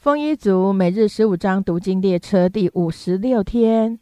[0.00, 4.00] 丰一族每日十五章读经列车第五十六天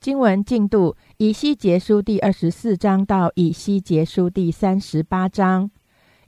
[0.00, 5.70] 经文进度：以西结书第二十四章到以西结书第三十八章。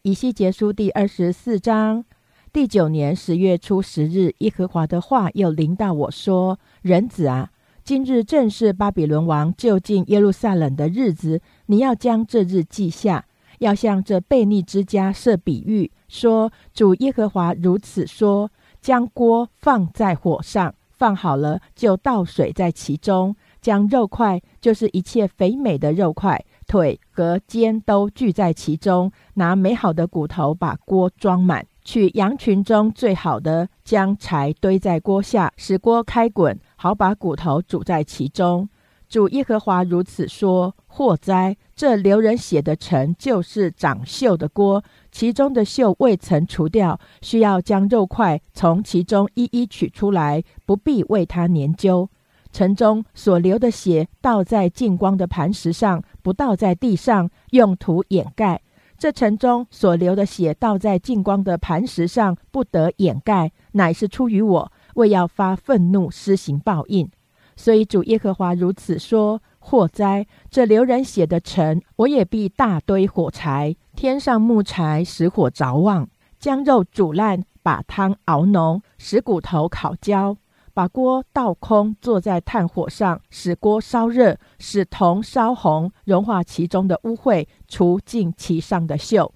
[0.02, 2.04] 以西结书第二十四章：
[2.52, 7.50] 第九年十月初十日，耶和华的话又临到我说：“人子啊，
[7.82, 13.26] 今日正是巴比伦王就近耶路撒冷的日子，你要将这日记下，
[13.58, 18.52] 要向这悖逆之家设比喻，说：主耶和华如此说。”
[18.84, 38.68] 将锅放在火上，放好了就倒水在其中，将肉块，就是一切肥美的肉块、腿和肩都聚在其中，拿美好的骨头把锅装满，取羊群中最好的，将柴堆在锅下，使锅开滚，好把骨头煮在其中。
[39.08, 41.56] 主耶和华如此说：祸哉！
[41.76, 44.82] 这流人血的城，就是长锈的锅，
[45.14, 52.10] 其中的锈未曾除掉，需要将肉块从其中一一取出来，不必为它研究。
[52.52, 58.60] 城中所流的血，倒在净光的磐石上，不倒在地上，用土掩盖。
[58.98, 67.08] 这城中所流的血，倒在净光的磐石上，不得掩盖，乃是出于我，为要发愤怒，施行报应。
[67.54, 70.26] 所以主耶和华如此说：祸灾！
[70.50, 76.06] 这流人血的城，我也必大堆火柴，添上木柴使火着旺，
[76.38, 80.36] 将肉煮烂，把汤熬浓，使骨头烤焦，
[80.74, 89.30] 把锅倒空，坐在炭火上，使锅烧热，使铜烧红，融化其中的污秽，除尽其上的锈。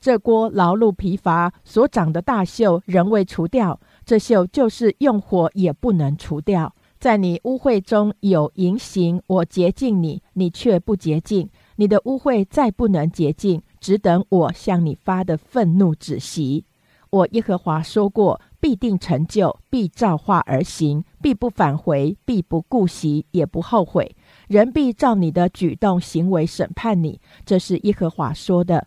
[0.00, 6.72] 这锅劳碌疲乏所长的大锈仍未除掉，这锈就是用火也不能除掉。
[7.04, 11.50] 在你污秽中有淫行，我洁净你，你却不洁净。
[11.76, 16.64] 你的污秽再不能洁净，只等我向你发的愤怒止息。
[17.10, 24.16] 我耶和华说过，必定成就，必照化而行，必不返回，必不顾惜，也不后悔。
[24.48, 27.20] 人必照你的举动行为审判你。
[27.44, 28.86] 这是耶和华说的。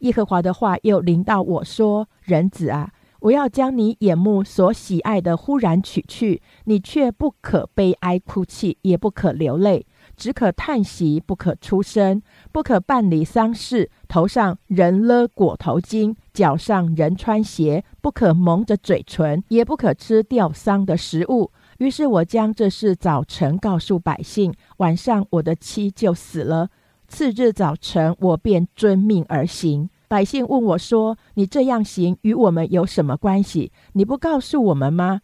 [0.00, 2.90] 耶和华的话又临到我说：人子啊。
[3.24, 12.20] 我要将你眼目所喜爱的忽然取去，你却不可悲哀哭泣，也不可流泪，只可叹息，不可出声，
[12.52, 13.90] 不可办理丧事。
[14.06, 21.50] 头上人勒裹头巾，脚上人穿鞋，不可蒙着嘴唇，也不可吃吊丧的食物。
[21.78, 26.68] 于是我将这事早晨告诉百姓，晚上我的妻就死了。
[27.08, 29.88] 次日早晨，我便遵命而行。
[30.06, 33.72] 百姓问我说：“你这样行与我们有什么关系？
[33.94, 35.22] 你不告诉我们吗？”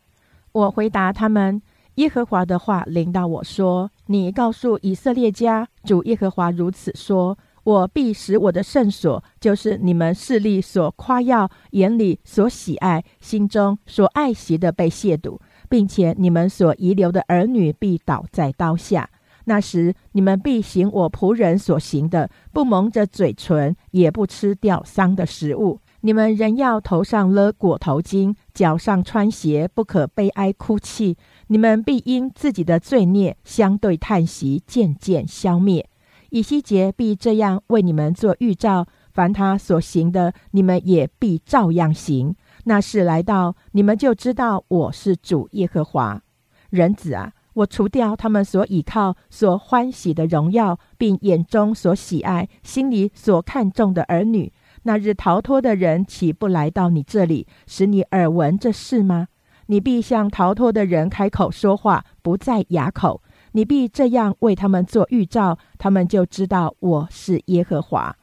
[0.53, 1.63] 我回答他们
[1.97, 19.11] ：“耶和华的话领导我说：‘你告诉以色列家，主耶和华如此说：我必使我的圣所，就是你们势力所夸耀、眼里所喜爱、心中所爱惜的，被亵渎，并且你们所遗留的儿女必倒在刀下。’”
[19.51, 25.81] 那时，你们必行我仆人所行的，不蒙着嘴唇，也不吃吊丧的食物。
[26.03, 31.17] 你们仍要头上勒裹头巾，脚上穿鞋，不可悲哀哭泣。
[31.49, 35.91] 你们必因自己的罪孽相对叹息，渐渐消灭。
[36.29, 42.37] 以西结必这样为你们做预兆：凡他所行的，你们也必照样行。
[42.67, 46.23] 那事来到，你们就知道我是主耶和华。
[46.71, 47.33] 人子啊！
[47.61, 54.53] 我除掉他们所倚靠、所欢喜的荣耀，并眼中所喜爱、心里所看重的儿女。
[54.85, 59.29] 那日逃脱的人岂不来到你这里，使你耳闻这事吗？
[59.67, 63.23] 你必向逃脱的人开口说话，不再哑口。
[63.53, 68.17] 你必这样为他们做预兆，他们就知道我是耶和华。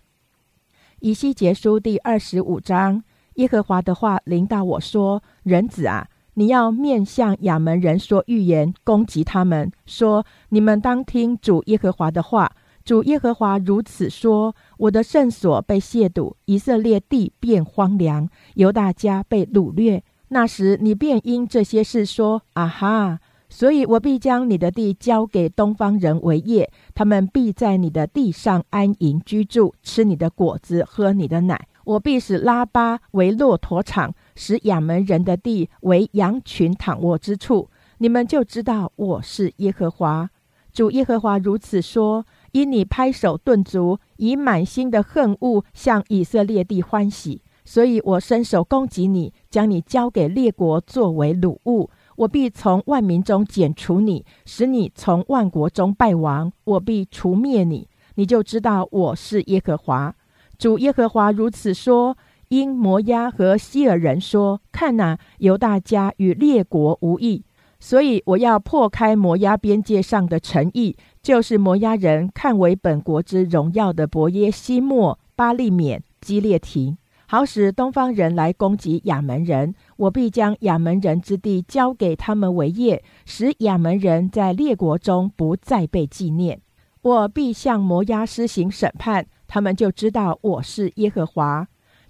[1.00, 3.04] 以西结书第二十五章，
[3.36, 6.08] 耶和华的话临到我说：“人子啊。”
[6.40, 12.52] 你要面向亚门人说预言，攻击他们，说：你们当听主耶和华的话。
[12.86, 20.04] 主耶和华如此说：我的圣所被亵渎，以色列地变荒凉，犹大家被掳掠。
[20.28, 23.20] 那时你便因这些事说：啊哈！
[23.50, 31.68] 所以我必将你的地交给东方人为业，他们必在你的地上安营居住，吃你的果子，喝你的奶。
[31.86, 34.14] 我必使拉巴为骆驼场。
[34.38, 40.30] 使亚门人的地为羊群躺卧之处，你们就知道我是耶和华。
[40.72, 51.90] 主耶和华如此说：因你拍手顿足，以满心的恨恶向以色列地欢喜，所以我伸手攻击你，将你交给列国作为掳物。
[52.18, 56.54] 我必从万民中剪除你，使你从万国中败亡。
[56.64, 60.16] 我必除灭你，你就知道我是耶和华。
[60.60, 62.16] 主耶和华如此说。
[62.50, 67.44] 因摩押和希尔人说：“看哪，犹大家与列国无异，
[67.80, 76.96] 所以我要破开摩押边界上的城邑，就是摩押人看为本国之荣耀的伯耶西莫、巴利缅、基列提，
[77.28, 79.76] 好使东方人来攻击亚门人。
[79.98, 86.62] 我必将亚门人之地交给他们为业，使亚门人在列国中不再被纪念。
[87.02, 91.68] 我必向摩押施行审判，他们就知道我是耶和华。”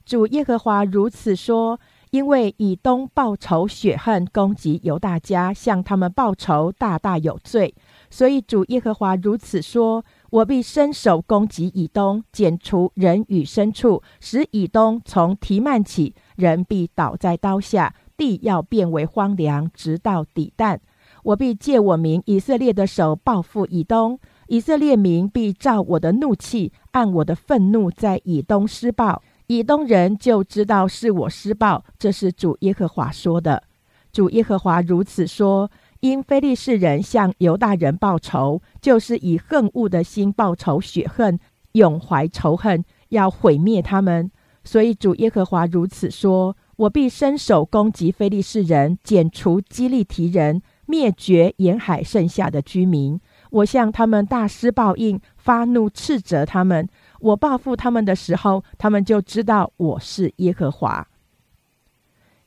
[0.08, 1.78] 主耶和华如此说：
[2.12, 7.76] 因为以东报仇雪恨，攻击犹大家，向他们报仇，大大有罪。
[8.10, 20.80] 所以主耶和华如此说：我必伸手攻击以东，剪除人与牲畜，使以东从提曼起，人必倒在刀下，地要变为荒凉，直到底旦。
[21.24, 24.18] 我必借我名以色列的手报复以东，
[24.48, 29.22] 以色列民必照我的怒气，按我的愤怒，在以东施报。
[29.48, 33.64] 以东人就知道是我施暴，这是主耶和华说的。
[34.12, 35.72] 主耶和华如此说：
[36.02, 41.40] 因非利士人向犹大人报仇，就是以恨恶的心报仇雪恨，
[41.72, 44.30] 永怀仇恨，要毁灭他们。
[44.66, 53.18] 所以主耶和华如此说：我必伸手攻击非利士人，剪除基利提人，灭绝沿海剩下的居民。
[53.50, 56.90] 我向他们大施报应，发怒斥责他们。
[57.20, 61.08] 我报复他们的时候，他们就知道我是耶和华。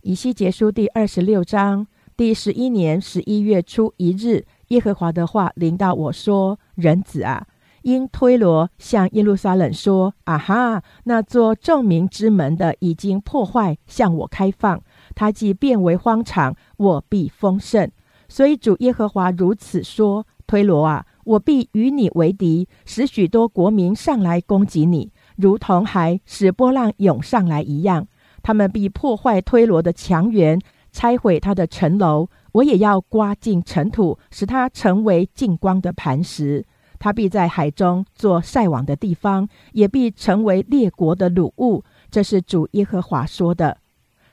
[0.03, 1.87] 以西结书第二十六章
[2.17, 7.47] 第十一年十一月初一日，耶和华的话临到我说：“人子啊，
[7.83, 14.81] 因推罗向耶路撒冷说：‘啊哈，那座众民之门的已经破坏，向我开放，
[15.15, 17.91] 它既变为荒场，我必丰盛。’
[18.29, 28.09] 所以主耶和华如此说：推罗啊。”我必与你为敌，使许多国民上来攻击你，如同海使波浪涌上来一样。
[28.43, 30.61] 他们必破坏推罗的墙垣，
[30.91, 32.29] 拆毁他的城楼。
[32.53, 36.67] 我也要刮尽尘土，使他成为净光的磐石。
[36.99, 41.85] 他必在海中做晒网的地方，也必成为列国的掳物。
[42.11, 43.77] 这是主耶和华说的。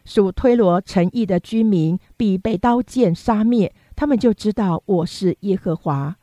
[0.04, 6.16] 属推罗城邑的居民必被刀剑杀灭，他们就知道我是耶和华。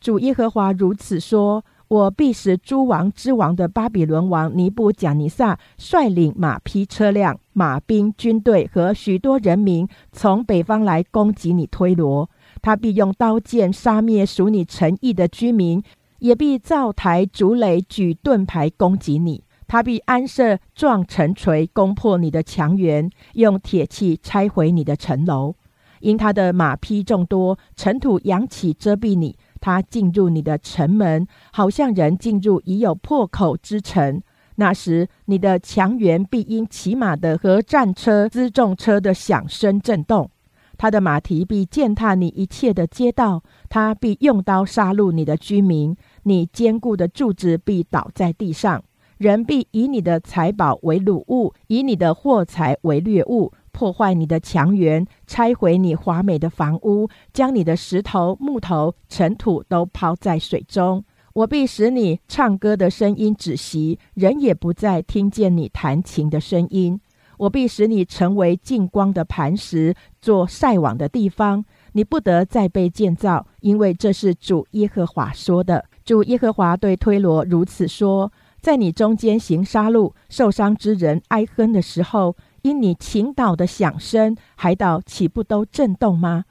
[0.00, 12.30] 主耶和华如此说：“我必使诸王之王的巴比伦王尼布贾尼撒率领马匹、车辆、马兵、军队和许多人民从北方来攻击你推罗。
[12.62, 15.82] 他必用刀剑杀灭属你城邑的居民，
[16.20, 19.44] 也必造台筑垒、举盾牌攻击你。
[19.68, 25.54] 他必安设撞城锤，攻破你的墙垣，用铁器拆毁你的城楼。
[26.00, 34.22] 因他的马匹众多，尘土扬起遮蔽你。”他进入你的城门，好像人进入已有破口之城。
[34.56, 40.30] 那时，你的墙垣必因骑马的和战车、辎重车的响声震动。
[40.76, 45.94] 他的马蹄必践踏你一切的街道，他必用刀杀戮你的居民。
[46.22, 48.82] 你坚固的柱子必倒在地上，
[49.18, 53.52] 人必以你的财宝为掳物，以你的货财为掠物。
[53.72, 61.04] 破坏你的墙垣，拆毁你华美的房屋，将你的石头、木头、尘土都抛在水中。
[61.32, 67.00] 我必使你唱歌的声音止息，人也不再听见你弹琴的声音。
[67.38, 71.64] 我必使你成为净光的磐石，做晒网的地方。
[71.92, 75.84] 你不得再被建造，因为这是主耶和华说的。
[76.04, 82.36] 主耶和华对推罗如此说：在你中间行杀戮、受伤之人哀哼的时候。
[82.62, 86.44] 因你倾倒的响声，海岛岂不都震动吗？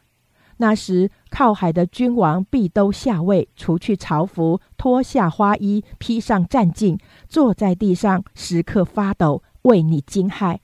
[0.57, 10.57] 那时靠海的君王必都下位，除去朝服，脱下花衣，披上战巾，坐在地上，时刻发抖，为你惊骇。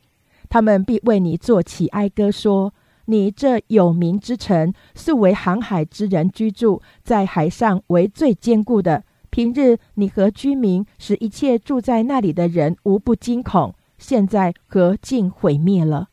[0.50, 2.74] 他们必为你作起哀歌，说：
[3.06, 9.04] 你这有名之城，素为航海之人居住，在海上为最坚固的。
[9.30, 13.74] 平日你和居民，使一切住在那里的人无不惊恐。
[13.98, 16.10] 现在何竟毁灭了？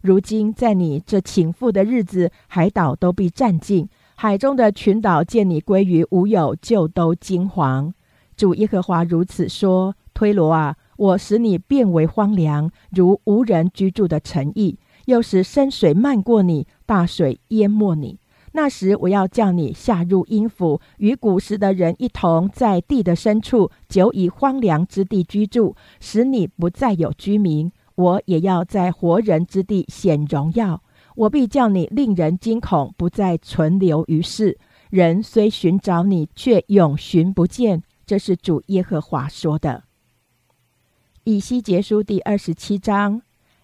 [0.00, 7.92] 如今在你这倾覆的日子，海岛都必占尽，海中的群岛见你归于无有，就都惊惶。
[8.36, 14.76] 主耶和华如此说：推罗啊，我使你变为荒凉，如无人居住的城邑；
[15.06, 18.18] 又使深水漫过你，大水淹没你。
[18.56, 27.72] 那时，我要叫你下入阴府，与古时的人一同在地的深处，久以荒凉之地居住，使你不再有居民。
[27.96, 30.80] 我也要在活人之地显荣耀。
[31.16, 34.56] 我必叫你令人惊恐，不再存留于世。
[34.88, 37.82] 人虽寻找你，却永寻不见。
[38.06, 39.82] 这是主耶和华说的。
[41.24, 43.22] 以西结书第二十七章，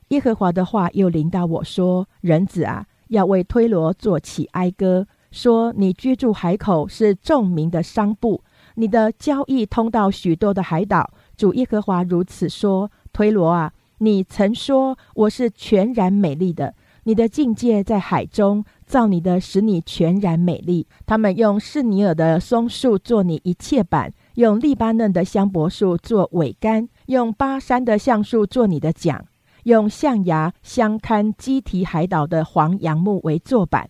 [0.09, 8.43] 耶和华的话又临到我说：“人子啊，要为推罗作起哀歌，说你居住海口是众民的商埠，
[8.75, 11.13] 你的交易通到许多的海岛。
[11.37, 16.75] 主耶和华如此说：推罗啊，你曾说我是全然美丽的，
[17.05, 20.87] 你的境界在海中，造你的使你全然美丽。
[21.07, 29.27] 他们用士尼尔的松树做你一切板。”用利巴嫩的香柏树做尾杆，用巴山的橡树做你的桨，
[29.65, 33.89] 用象牙相看基提海岛的黄杨木为坐板。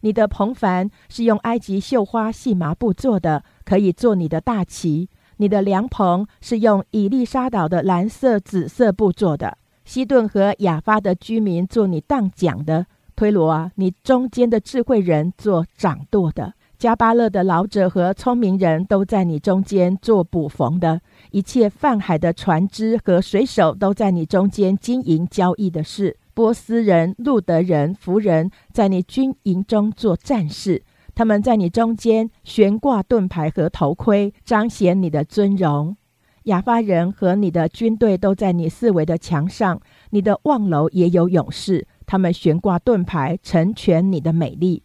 [0.00, 5.08] 你的篷帆是用埃及绣花细麻布做的，可以做你的大旗。
[5.38, 9.58] 你的凉棚是用以利沙岛的蓝色、紫色布做的。
[9.84, 12.86] 西顿和亚发的居民做你当桨的。
[13.14, 16.52] 推罗啊，你中间的智慧人做掌舵的。
[16.78, 21.00] 加巴勒的老者和聪明人都在你中间做捕缝的，
[21.36, 26.16] 一切泛海的船只和水手都在你中间经营交易的事。
[26.32, 30.82] 波斯人、路德人、弗人在你军营中做战士，
[31.14, 35.98] 他们在你中间悬挂盾牌和头盔，彰显你的尊荣。
[36.44, 39.78] 亚发人和你的军队都在你四围的墙上，
[40.08, 44.82] 你的望楼也有勇士，他们悬挂盾牌，成全你的美丽。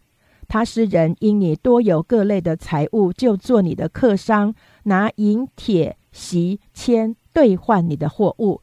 [0.48, 8.60] 他诗人因你多有各类的财物，就做你的客商，拿银、铁、锡、铅兑换你的货物。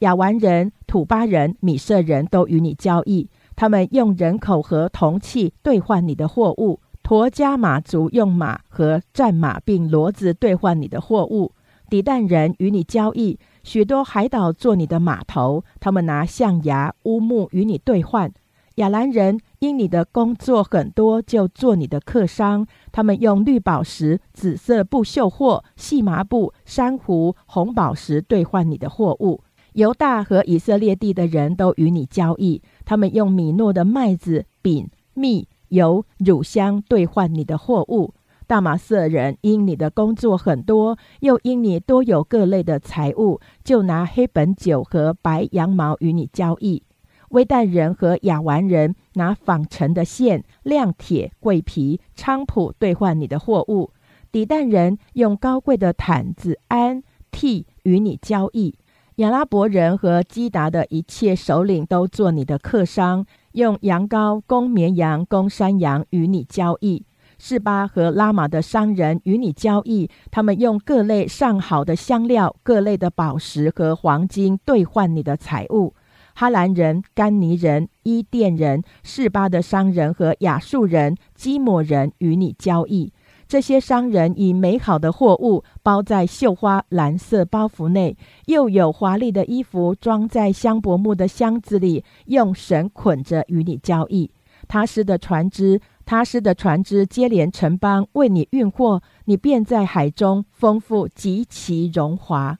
[0.00, 6.80] 亚完人、土巴人、米色人都与你交易，他们用人口和铜器兑换你的货物。
[7.02, 11.52] 驼加马族用马和战马并骡子兑换你的货物。
[11.88, 18.32] 底旦人与你交易，许多海岛做你的码头，他们拿象牙、乌木与你兑换。
[18.76, 22.66] 亚兰人因你的工作很多，就做你的客商。
[22.90, 29.42] 他们用绿宝石、紫色布绣货、细麻布、珊瑚、红宝石兑换你的货物。
[29.74, 38.14] 犹大和以色列地的人都与你交易，他们用米诺的麦子、饼、蜜、油、乳香兑换你的货物。
[38.46, 46.82] 大马色人因你的工作很多，又因你多有各类的财物，就拿黑本酒和白羊毛与你交易。
[47.30, 53.90] 微旦人和亚完人拿纺成的线、亮铁、桂皮、菖蒲兑换你的货物；
[54.32, 58.74] 底旦人用高贵的毯子、安替与你交易；
[59.16, 67.04] 亚拉伯人和基达的一切首领都做你的客商，用羊羔、公绵羊、公山羊与你交易；
[67.38, 75.94] 士巴和拉玛的商人与你交易，他们用各类上好的香料、各类的宝石和黄金兑换你的财物。
[76.40, 83.12] 哈兰人、甘尼人、伊甸人、示巴的商人和亚述人、基摩人与你交易。
[83.46, 88.16] 这些商人以美好的货物包在绣花蓝色包袱内，
[88.46, 94.30] 又有华丽的衣服装在香柏木的箱子里，用绳捆着与你交易。
[94.66, 102.56] 他施的船只，他施的船只接连城邦为你运货，你便在海中丰富极其荣华。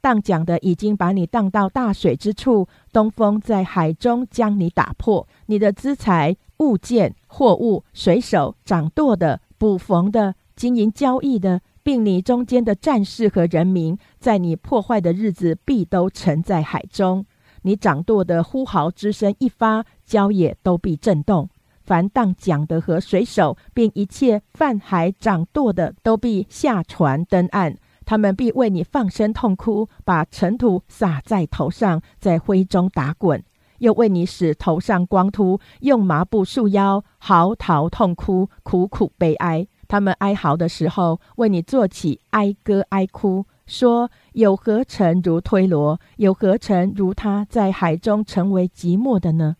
[0.00, 5.26] 荡桨的已经把你荡到大水之处，东风在海中将你打破。
[5.46, 17.24] 你的资财、物件、货物、水手、掌舵的、捕缝的、经营交易的，并你中间的战士和人民，在你破坏的日子，必都沉在海中。
[17.62, 21.48] 你掌舵的呼号之声一发，郊野都必震动。
[21.82, 27.76] 凡荡桨的和水手，并一切泛海掌舵的，都必下船登岸。
[28.06, 33.40] 他们必为你放声痛哭，把尘土撒在头上，在灰中打滚；
[33.78, 39.66] 又为你使头上光秃，用麻布束腰，嚎啕痛哭，苦苦悲哀。
[39.88, 46.00] 他们哀嚎的时候，为你做起哀歌哀哭，说：有何城如推罗？
[46.16, 49.56] 有何城如他在海中成为寂寞的呢？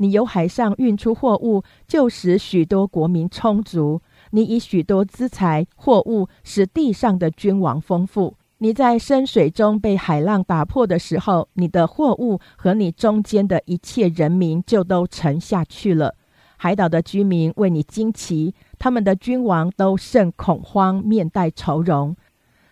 [0.00, 4.00] 你由海上运出货物，就使许多国民充足。
[4.30, 8.36] 你以许多资财货物使地上的君王丰富。
[8.58, 16.16] 你在深水中被海浪打破的时候，你的货物和你中间的一切人民就都沉下去了。
[16.56, 22.16] 海岛的居民为你惊奇，他们的君王都甚恐慌，面带愁容。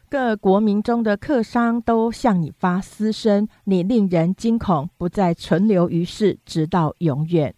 [0.08, 7.54] 各国民中的客商都向你发私声，你令人惊恐，不再存留于世，直到永远。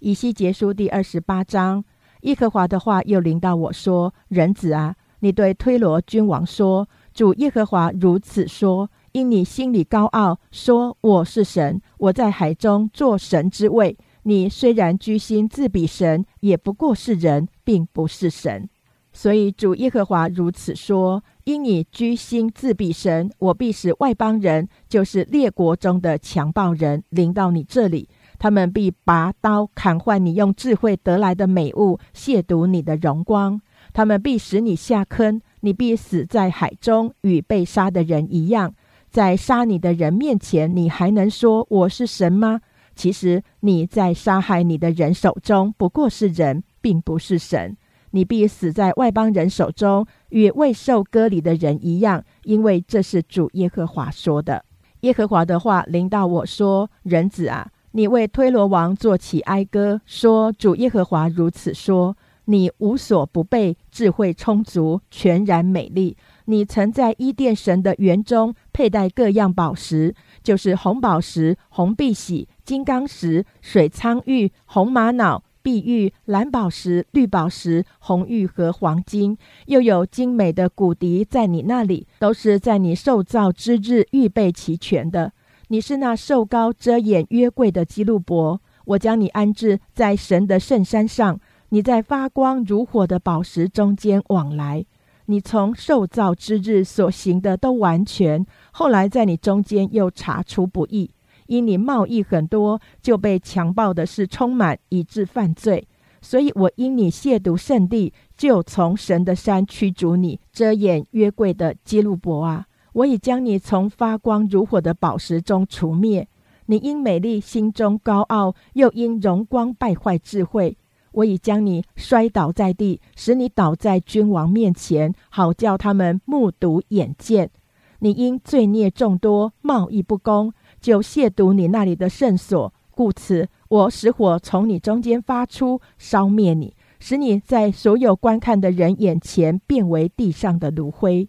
[0.00, 1.82] 以西结书第二十八章。
[2.22, 13.96] 耶和华的话又临到我说：“人子啊，你对推罗君王说：主耶和华如此说：因你心里高傲，说我是神，我在海中做神之位。
[14.24, 18.68] 你虽然居心自比神，也不过是人，并不是神。”
[19.14, 28.08] 所以主耶和华如此说：因你居心自比神，我必使外邦人，就是列国中的强暴人，临到你这里。
[28.42, 33.60] 他们必拔刀砍坏你用智慧得来的美物，亵渎你的荣光。
[33.92, 38.74] 他们必使你下坑，你必死在海中，与被杀的人一样。
[39.08, 42.60] 在杀你的人面前，你还能说我是神吗？
[42.96, 47.76] 其实你在杀害你的人手中，不过是人，并不是神。
[48.10, 54.64] 你必死在外邦人手中，与未受割礼的人一样，因为这是主耶和华说的。
[55.02, 66.16] 耶和华的话临到我说：“人子啊。”你为推罗王作起哀歌，说：“主耶和华如此说：你无所不备，智慧充足，全然美丽。
[66.46, 85.32] 你曾在伊甸神的园中佩戴各样宝石，就是红宝石、红碧玺、金刚石、水苍玉、红玛瑙、碧玉、蓝宝石、绿宝石、红玉和黄金，又有精美的骨笛在你那里，都是在你受造之日预备齐全的。”
[85.72, 91.40] 你是那瘦高遮掩约柜的基路伯，我将你安置在神的圣山上。
[91.70, 94.84] 你在发光如火的宝石中间往来。
[95.24, 101.10] 你从受造之日所行的都完全，后来在你中间又查出不义，
[101.46, 105.88] 因你贸易很多，就被强暴的事充满，以致犯罪。
[106.20, 112.66] 所以我因你亵渎圣地，就从神的山驱逐你，遮掩约柜的基路伯啊。
[112.92, 116.28] 我已将你从发光如火的宝石中除灭。
[116.66, 120.76] 你因美丽心中高傲，又因荣光败坏智慧。
[121.12, 127.50] 我已将你摔倒在地，使你倒在君王面前，好叫他们目睹眼见。
[127.98, 132.72] 你因罪孽众多，贸易不公，就亵渎你那里的圣所。
[132.94, 141.28] 故此，我使火从你中间发出，烧灭你，使你在所有观看的人眼前变为地上的炉灰。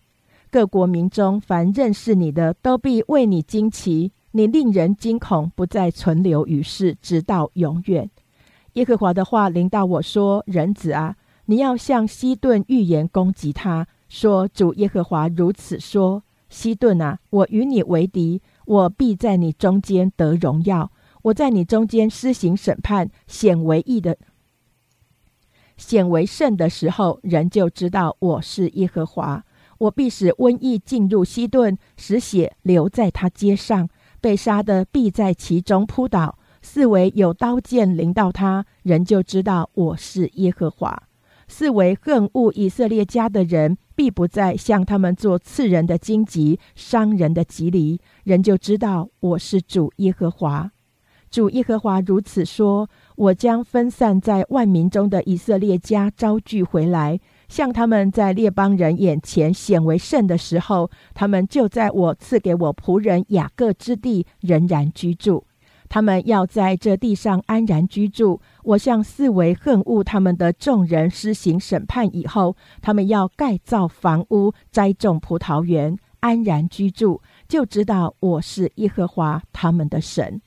[0.54, 4.12] 各国民中，凡认识你的，都必为你惊奇。
[4.34, 8.08] 你令人惊恐，不再存留于世，直到永远。
[8.74, 20.92] 耶和华的话临到我说：“人子啊，你要向西顿预言攻击他，说：主耶和华如此说：西顿啊，我与你为敌，我必在你中间得荣耀。
[21.24, 24.20] 我在你中间施行审判，显为义的，
[25.78, 29.44] 显为圣的时候，人就知道我是耶和华。”
[29.84, 33.90] 我必使瘟疫进入西顿，使血流在他街上，
[34.22, 36.38] 被杀的必在其中扑倒。
[36.62, 41.04] 四围有刀剑临到他，人就知道我是耶和华。
[41.50, 50.72] 四围恨恶以色列家的人，必不再向他们做刺人的荆棘、伤人的棘藜，人就知道我是主耶和华。
[51.30, 57.20] 主耶和华如此说：我将分散在万民中的以色列家招聚回来。
[57.54, 65.46] 像他们在列邦人眼前显为圣的时候，他们就在我赐给我仆人雅各之地仍然居住。
[65.88, 68.42] 他们要在这地上安然居住。
[68.64, 80.42] 我向四围恨恶他们的众人施行审判以后，他们要盖造房屋、栽种葡萄园，安然居住，就知道我是耶和华他们的神。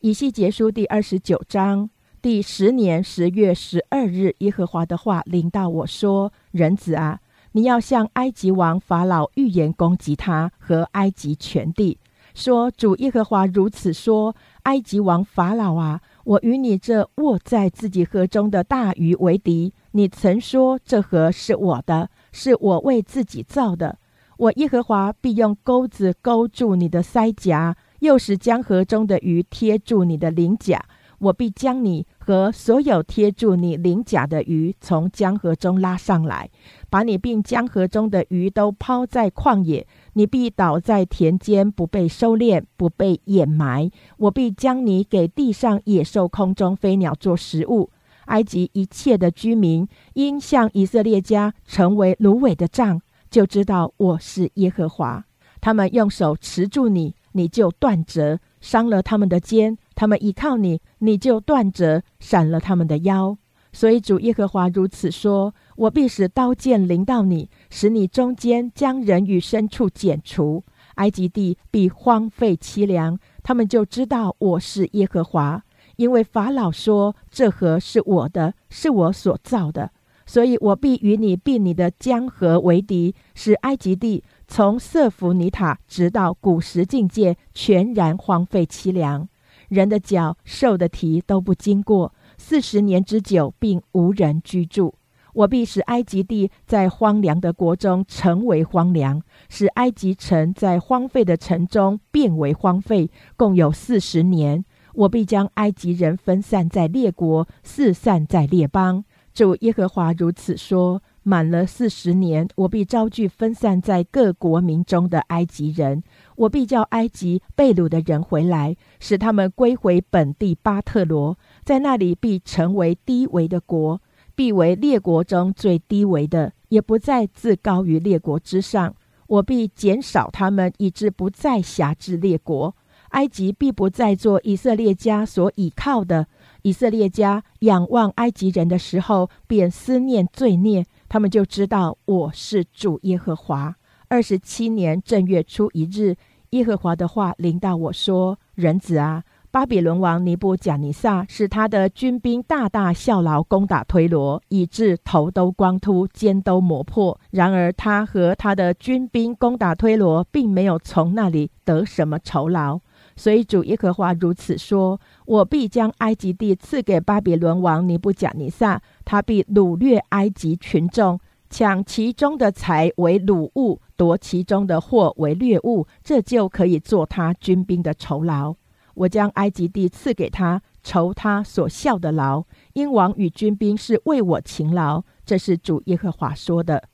[0.00, 1.90] 以西结书第二十九章。
[2.22, 7.18] 第十年十月十二日，耶和华的话临到我说：“人子啊，
[7.50, 11.98] 你要向埃及王法老预言攻击他和埃及全地，
[12.32, 19.74] 说：主耶和华如此说：埃及王法老啊，我与你这卧在自己河中的大鱼为敌。
[19.90, 23.98] 你曾说这河是我的，是我为自己造的。
[24.38, 30.84] 我耶和华必用钩子钩住你的腮颊，又使江河中的鱼贴住你的鳞甲。
[31.22, 36.48] 我必将你。”和所有贴住你鳞甲的鱼从江河中拉上来，
[36.88, 43.90] 把你并江河中的鱼都抛在旷野，你必倒在田间，不被收敛，不被掩埋。
[44.18, 47.90] 我必将你给地上野兽、空中飞鸟做食物。
[48.26, 55.24] 埃及一切的居民因向以色列家成为芦苇的杖，就知道我是耶和华。
[55.60, 59.76] 他们用手持住你，你就断折，伤了他们的肩。
[59.94, 63.36] 他们倚靠你，你就断折，闪了他们的腰。
[63.72, 70.64] 所以主耶和华如此说：我必使刀剑临到你，使你中间将人与牲畜剪除。
[70.96, 75.62] 埃及地必荒废凄凉，他们就知道我是耶和华。
[75.96, 79.90] 因为法老说：这河是我的，是我所造的，
[80.26, 89.28] 所以我必与你并你的江河为敌，使埃及地从瑟弗尼塔直到古时境界全然荒废凄凉。
[89.72, 94.94] 人的脚、兽的蹄都不经过四十年之久，并无人居住。
[95.32, 104.62] 我必使埃及地在荒凉的国中成为荒凉，使埃及城在荒废的城中变为荒废，共有四十年。
[104.92, 109.02] 我必将埃及人分散在列国，四散在列邦。
[109.32, 116.02] 主耶和华如此说：满了四十年，我必招聚分散在各国民中的埃及人，
[116.42, 124.00] 我必叫埃及被掳的人回来，使他们归回本地巴特罗，在那里必成为低微的国。
[124.34, 128.94] 必为列国中最低微的，也不再自高于列国之上。
[129.26, 132.74] 我必减少他们，以致不再辖制列国。
[133.10, 136.26] 埃及必不再做以色列家所倚靠的。
[136.62, 140.86] 以色列家仰望埃及人的时候，便思念罪孽。
[141.08, 143.76] 他们就知道我是主耶和华。
[144.08, 146.16] 二十七年正月初一日，
[146.52, 157.20] 耶和华的话临到我说：“人子啊。”巴比伦王尼布贾尼撒使他的军兵大大效劳，攻打推罗，以致头都光秃，肩都磨破。
[157.30, 162.80] 然而他和他的军兵攻打推罗，并没有从那里得什么酬劳。
[163.14, 171.20] 所以主耶和华如此说：我必将埃及地赐给巴比伦王尼布贾尼撒，他必掳掠埃及群众，
[171.52, 178.56] 抢其中的财为掳物，夺其中的货为掠物，这就可以做他军兵的酬劳。
[178.94, 182.44] 我将埃及地赐给他，酬他所效的劳。
[182.72, 186.84] 英王与军兵是为我勤劳，这是主耶和华说的。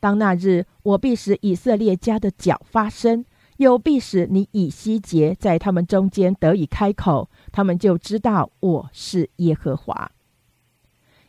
[0.00, 3.24] 当那日，我必使以色列家的脚发声，
[3.58, 10.10] 又必使你以西结在他们中间得以开口，他们就知道我是耶和华。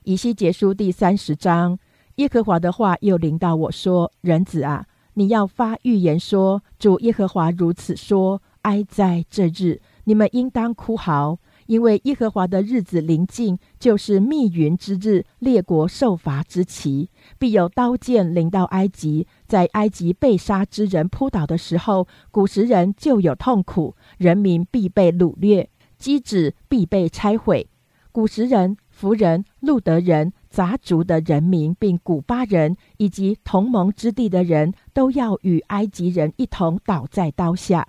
[0.06, 1.78] 以西结书第三十章，
[2.20, 19.26] 耶和华的话又临到我说：“人子啊，你要发预言说，主耶和华如此说：哀在这日。”你们应当哭嚎，因为耶和华的日子临近，就是密云之日，列国受罚之期，必有刀剑临到埃及。
[19.48, 27.70] 在埃及被杀之人扑倒的时候，古时人就有痛苦，人民必被掳掠，基址必被拆毁。
[28.12, 37.88] 古时人、弗人、路德人、杂族的人民，并古巴人以及同盟之地的人都要与埃及人一同倒在刀下。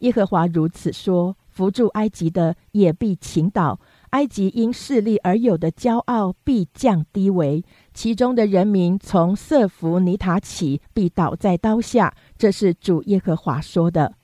[0.00, 1.36] 耶和华如此说。
[1.58, 12.14] 扶助埃及的也必倾倒，埃及因势力而有的骄傲必降低为，其中的人民从瑟弗尼塔起必倒在刀下。
[12.36, 14.14] 这是主耶和华说的。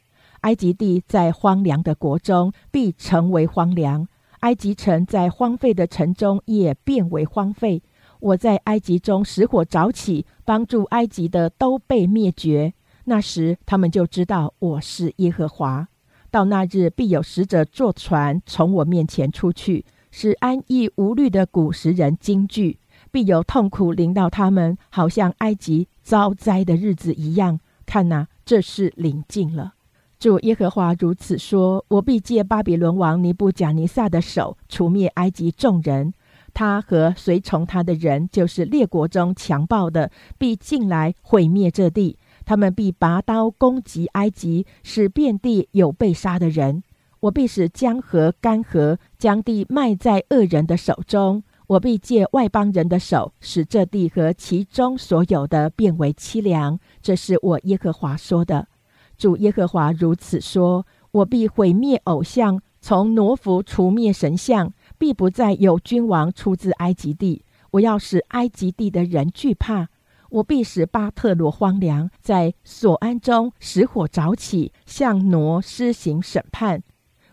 [0.42, 4.06] 埃及地在荒凉的国中必成为荒凉，
[4.44, 7.82] 埃及城在荒废的城中也变为荒废。
[8.20, 12.74] 我在埃及中使火早起，帮助埃及的都被灭绝。
[13.04, 15.88] 那时他们就知道我是耶和华。
[16.30, 22.76] 到那日，必有使者坐船从我面前出去，使安逸无虑的古时人惊惧；
[23.10, 27.60] 必有痛苦临到他们，好像埃及遭灾的日子一样。
[27.86, 29.72] 看哪，这是临近了。
[30.18, 36.14] 主耶和华如此说：我必借巴比伦王尼布贾尼撒的手，除灭埃及众人，
[36.54, 42.16] 他和随从他的人，就是列国中强暴的，必进来毁灭这地。
[42.46, 46.82] 他们必拔刀攻击埃及，使遍地有被杀的人。
[47.20, 51.42] 我必使江河干涸，将地卖在恶人的手中。
[51.66, 56.78] 我必借外邦人的手，使这地和其中所有的变为凄凉。
[57.00, 58.68] 这是我耶和华说的。
[59.16, 67.44] 主耶和华如此说：我必毁灭偶像，从挪弗除灭神像，必不再有君王出自埃及地。
[67.72, 69.88] 我要使埃及地的人惧怕。
[70.30, 76.82] 我必使巴特罗荒凉，在索安中使火早起，向挪施行审判。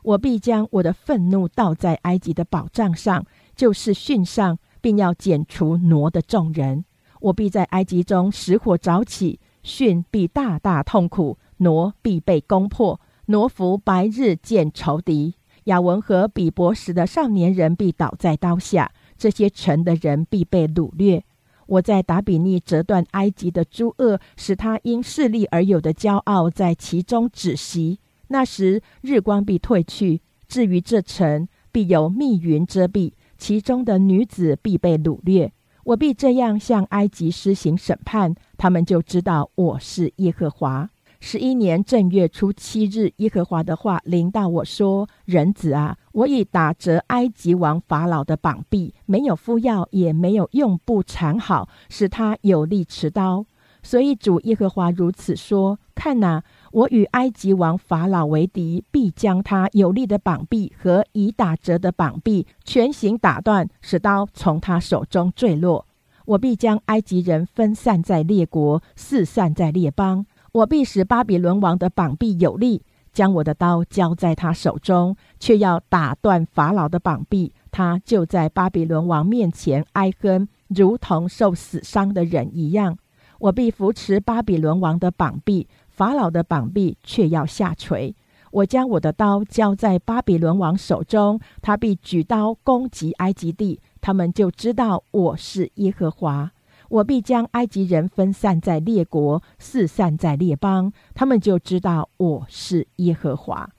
[0.03, 6.85] 我必将我的愤怒倒在埃及的宝藏上，就是殉上，并要剪除挪的众人。
[7.21, 12.99] 我必在埃及中使火早起，殉必大大痛苦，挪必被攻破。
[13.27, 21.23] 挪服白日见仇敌，亚文和比伯时的少年人必倒在刀下，这些城的人必被掳掠。
[21.67, 27.99] 我在达比尼折断埃及的诸恶，使他因势力而有的骄傲在其中止息。
[28.27, 35.53] 那时日光必退去，至于这城，必有密云遮蔽，其中的女子必被掳掠。
[35.85, 40.89] 我必这样向埃及施行审判，他们就知道我是耶和华。
[41.23, 53.45] 十一年正月初七日，耶和华的话临到我说：“人子啊，我已打折埃及王法老的膀臂，没有敷药，也没有用布缠好，使他有力持刀。
[53.83, 65.85] 所以主耶和华如此说：看哪，我与埃及王法老为敌，必将他有力的膀臂和已打折的膀臂全行打断，使刀从他手中坠落。”
[66.25, 70.25] 我必将埃及人分散在列国，四散在列邦。
[70.53, 72.83] 我必使巴比伦王的膀臂有力，
[73.13, 77.53] 将我的刀交在他手中，却要打断法老的膀臂。
[77.71, 82.97] 他就在巴比伦王面前哀哼，如同受死伤的人一样。
[83.39, 88.13] 我必扶持巴比伦王的膀臂，法老的膀臂却要下垂。
[88.51, 96.51] 我将我的刀交在巴比伦王手中，他必举刀攻击埃及地，他们就知道我是耶和华。
[96.91, 103.69] 我必将埃及人分散在列国，四散在列邦，他们就知道我是耶和华。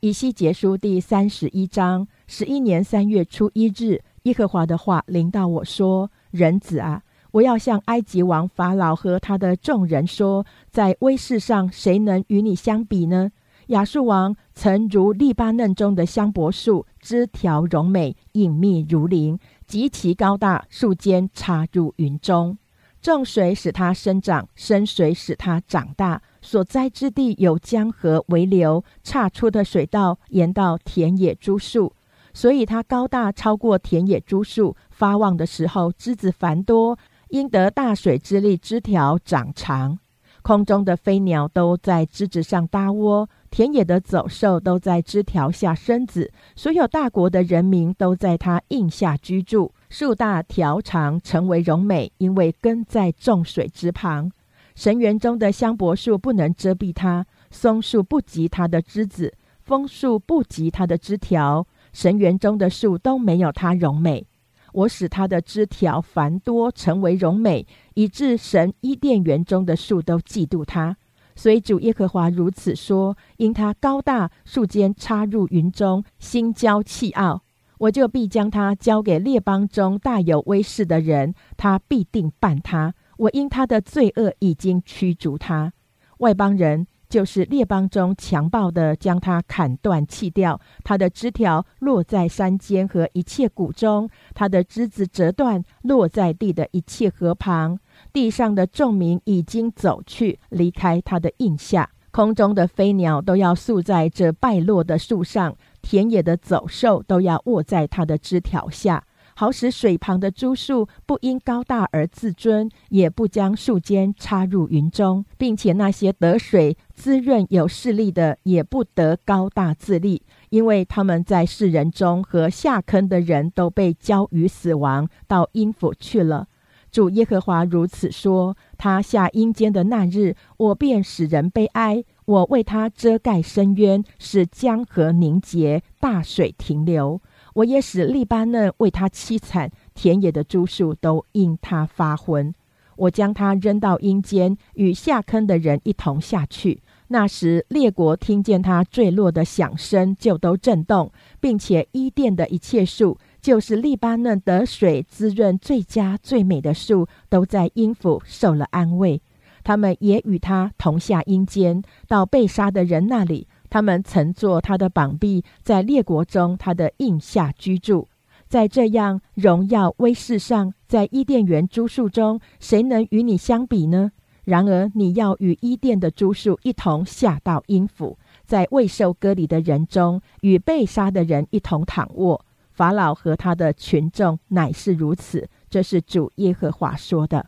[0.00, 13.30] 以西结书第三十一章，十一年三月初一日，耶和华的话临到我说：“人子啊，我要向埃及王法老和他的众人说，在威势上，谁能与你相比呢？
[13.66, 19.38] 亚述王曾如利巴嫩中的香柏树，枝条荣美，隐秘如林。”
[19.70, 22.58] 极其高大，树尖插入云中，
[23.00, 26.20] 重水使它生长，深水使它长大。
[26.42, 31.94] 所栽之地有江河为流，岔出的水道沿到田野株树，
[32.34, 34.74] 所以它高大超过田野株树。
[34.90, 40.00] 发旺的时候，枝子繁多，因得大水之力，枝条长长。
[40.42, 43.28] 空中的飞鸟都在枝子上搭窝。
[43.50, 49.72] 田野的走兽都在枝条下生子，所有大国的人民都在它荫下居住。
[49.88, 54.30] 树大条长，成为荣美，因为根在众水之旁。
[54.76, 59.34] 神园中的香柏树不能遮蔽它，松树不及它的枝子，
[59.64, 61.66] 枫树不及它的枝条。
[61.92, 64.24] 神园中的树都没有它荣美。
[64.72, 70.96] 我使它的枝条繁多，成为荣美，以致神伊甸园中的树都嫉妒它。
[71.40, 77.40] 所以主耶和华如此说：因他高大，树尖插入云中，心骄气傲，
[77.78, 82.92] 我就必将他交给列邦中大有威势的人，他必定办他。
[83.16, 85.72] 我因他的罪恶已经驱逐他，
[86.18, 86.86] 外邦人。
[87.08, 97.80] 就是列邦中强暴的，将他砍断弃掉；他的枝条落在山间和一切谷中，他的枝子折断落在地的一切河旁。
[98.12, 101.90] 地上的众民已经走去，离开他的印下。
[102.10, 109.04] 空中的飞鸟都要宿在这败落的树上，田野的走兽都要卧在它的枝条下。
[109.36, 120.20] 好使水旁的株树不因高大而自尊，也不将树尖插入云中，并且那些得水滋润有势力的，也不得高大自立，
[120.50, 126.48] 因为他们在世人中和下坑的人都被交于死亡，到阴府去了。
[126.90, 137.20] 主耶和华如此说：他下阴间的那日，我便使人悲哀；我为他遮盖深渊，使江河凝结，大水停留。
[137.54, 142.54] 我也使利巴嫩为他凄惨，田野的株树都因他发昏。
[142.96, 146.82] 我将他扔到阴间，与下坑的人一同下去。
[147.08, 153.18] 那时列国听见他坠落的响声，就都震动，并且伊甸的一切树，
[153.50, 159.20] 就是利巴嫩得水滋润最佳最美的树，都在阴府受了安慰。
[159.64, 163.48] 他们也与他同下阴间，到被杀的人那里。
[163.68, 168.06] 他们曾做他的膀臂，在列国中他的印下居住，
[168.46, 174.12] 在这样荣耀威势上，在伊甸园诸树中，谁能与你相比呢？
[174.44, 182.44] 然而你要与伊甸的诸树一同下到阴府，在未受割礼的人中，与被杀的人一同躺卧。
[182.80, 185.50] 法老和他的群众乃是如此。
[185.68, 187.44] 这是主耶和华说的。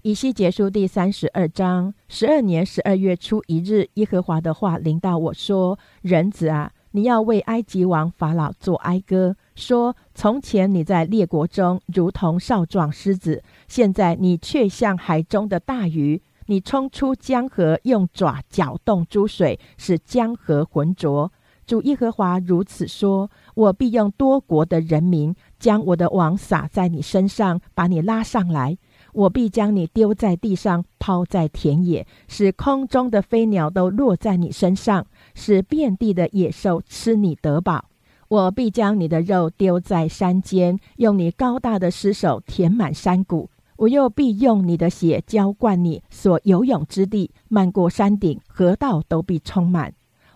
[0.00, 16.22] 以西结书第三十二章，十二年十二月初一日，耶和华的话临到我说：“人子啊，你要为埃及王法老作哀歌，说：从前你在列国中如同少壮狮子，现在你却像海中的大鱼。
[16.46, 21.30] 你冲出江河，用爪搅动诸水，使江河浑浊。
[21.66, 28.76] 主耶和华如此说：我必用多国的人民，将我的网撒在你身上，把你拉上来。”
[29.14, 37.84] 我必将你丢在地上，抛在田野，使空中的飞鸟都落在你身上，使遍地的野兽吃你得饱。
[38.26, 43.48] 我必将你的肉丢在山间，用你高大的尸首填满山谷。
[43.76, 49.94] 我又必用你的血浇灌你所游泳之地，漫过山顶，河道都必充满。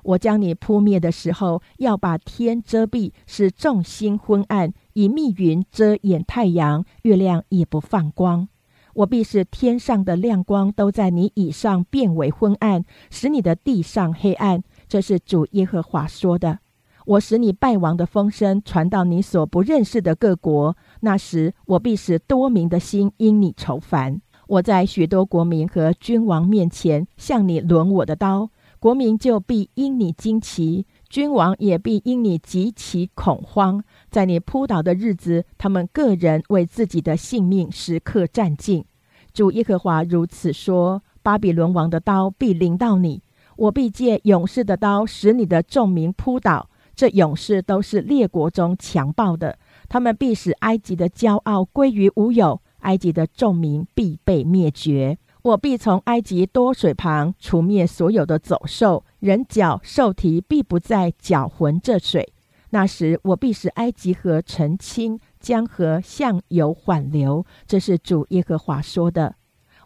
[0.08, 8.48] 我将你扑灭的时候，要把天遮蔽，使众星昏暗，以密云遮掩太阳，月亮也不放光。
[8.94, 14.62] 我必使天上的亮光都在你以上变为昏暗，使你的地上黑暗。
[14.88, 16.60] 这是主耶和华说的。
[17.04, 24.22] 我使你败亡的风声传到你所不认识的各国，那时我必使多民的心因你愁烦。
[24.46, 28.48] 我在许多国民和君王面前向你抡我的刀，
[28.80, 33.82] 国民就必因你惊奇，君王也必因你极其恐慌。
[34.08, 38.84] 在你扑倒的日子，他们个人为自己的性命时刻战尽。
[39.32, 43.22] 主耶和华如此说：巴比伦王的刀必临到你，
[43.56, 46.70] 我必借勇士的刀使你的众民扑倒。
[46.94, 55.18] 这勇士都是列国中强暴的，他们必使埃及的骄傲归于无有，埃及的众民必被灭绝。
[55.42, 62.32] 我必从埃及多水旁除灭所有的走兽，人脚兽蹄必不再搅浑这水。
[62.70, 67.46] 那时，我必使埃及河澄清，江河向右缓流。
[67.66, 69.36] 这是主耶和华说的。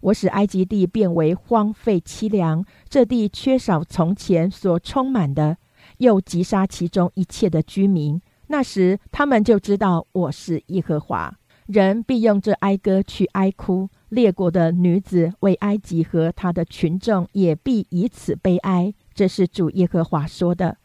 [0.00, 5.58] 我使埃及地变为荒废凄凉，这地缺少从前所充满的。
[5.98, 11.32] 又击杀其中一切的居民，那时他们就知道我是耶和华。
[11.66, 18.92] 人必用这哀歌去哀哭，列国的女子为埃及和他的群众也必以此悲哀。
[19.14, 20.76] 这是主耶和华说的。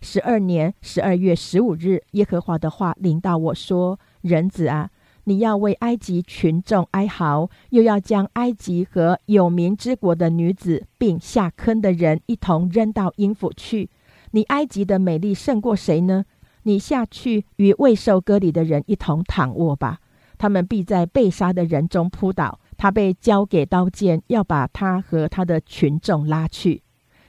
[0.00, 4.90] 十二年十二月十五日，耶和华的话临到我说：“人子啊，
[5.24, 13.90] 你要为埃及群众哀嚎，又要将埃及和有名之国的女子，并下坑的人一同扔到阴府去。”
[14.32, 16.24] 你埃及的美丽胜过谁呢？
[16.64, 20.00] 你下去与未受割礼的人一同躺卧吧，
[20.36, 22.58] 他们必在被杀的人中扑倒。
[22.82, 26.82] 他被交给刀剑，要把他和他的群众拉去。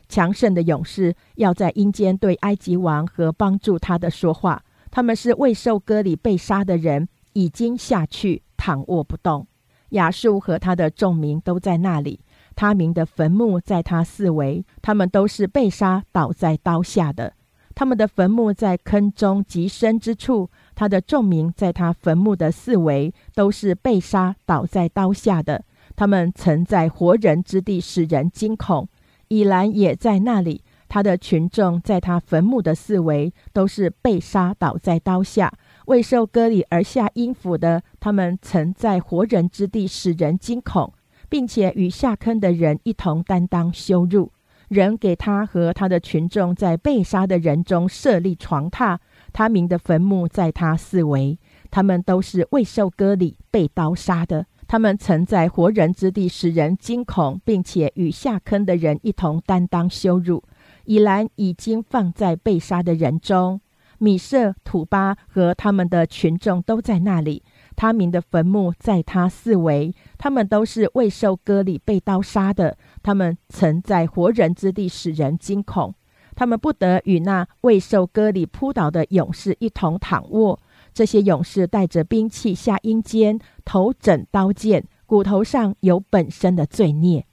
[0.10, 4.64] 强盛的勇士要在阴间对埃及王和帮助他的说话。
[4.90, 9.46] 他们是未受割礼被杀的人，已经下去躺卧不动。
[9.90, 12.22] 亚述和他的众民都在那里。
[12.56, 17.32] 他民的坟墓在他四围，他们都是被杀倒在刀下的。
[17.76, 25.64] 他们的坟墓在坑中极深之处，他的众民在他坟墓的四围都是被杀倒在刀下的。
[25.96, 28.88] 他们曾在活人之地使人惊恐。
[29.28, 35.52] 以兰也在那里，他的群众在他坟墓的四围都是被杀倒在刀下。
[35.86, 40.94] 未受割礼而下阴府的，他们曾在活人之地使人惊恐。
[41.30, 44.32] 并且与下坑的人一同担当羞辱，
[44.68, 49.00] 人给他和他的群众在被杀的人中设立床榻，
[49.34, 51.38] 他民的坟墓在他四围，
[51.70, 54.46] 他们都是未受割礼被刀杀的。
[54.66, 60.42] 他们曾在活人之地使人惊恐，并且与下坑的人一同担当羞辱。
[60.86, 63.62] 以兰已经放在被杀的人中，
[64.00, 67.44] 米舍、土巴和他们的群众都在那里。
[67.76, 72.78] 他民的坟墓在他四围，他们都是未受割礼被刀杀的。
[73.02, 75.94] 他们曾在活人之地使人惊恐，
[76.36, 80.60] 他们不得与那未受割礼扑倒的勇士一同躺卧。
[80.94, 87.26] 这些勇士带着兵器下阴间，头枕刀剑，骨头上有本身的罪孽。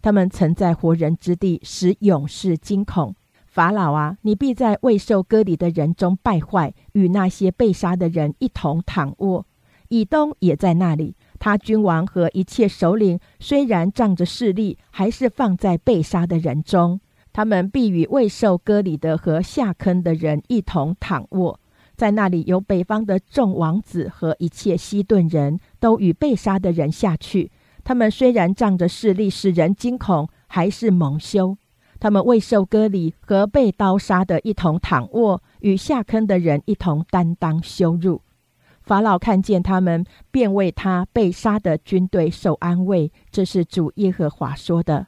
[0.00, 3.14] 他们曾在活人之地使勇士惊恐。
[3.46, 9.44] 法老啊，你必在未受割礼的人中败坏，与那些被杀的人一同躺卧。
[9.88, 17.00] 以东也在那里，他君王和一切首领虽然仗着势力，还是放在被杀的人中。
[17.38, 21.60] 他们必与未受割礼的和下坑的人一同躺卧，
[21.94, 27.52] 在那里有北方的众王子和一切西顿人都与被杀的人下去。
[27.84, 31.56] 他们虽然仗着势力使人惊恐，还是蒙羞。
[32.00, 38.20] 他们未受割礼和被刀杀的一同躺卧，与下坑的人一同担当羞辱。
[38.82, 43.12] 法老看见他们，便为他被杀的军队受安慰。
[43.30, 45.06] 这是主耶和华说的。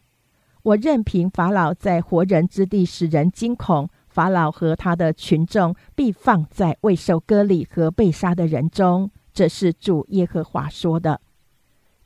[0.63, 9.11] 我任凭法老在活人之地使人惊恐，法老和他的群众必放在未受割礼和被杀的人中。
[9.33, 11.21] 这是主耶和华说的。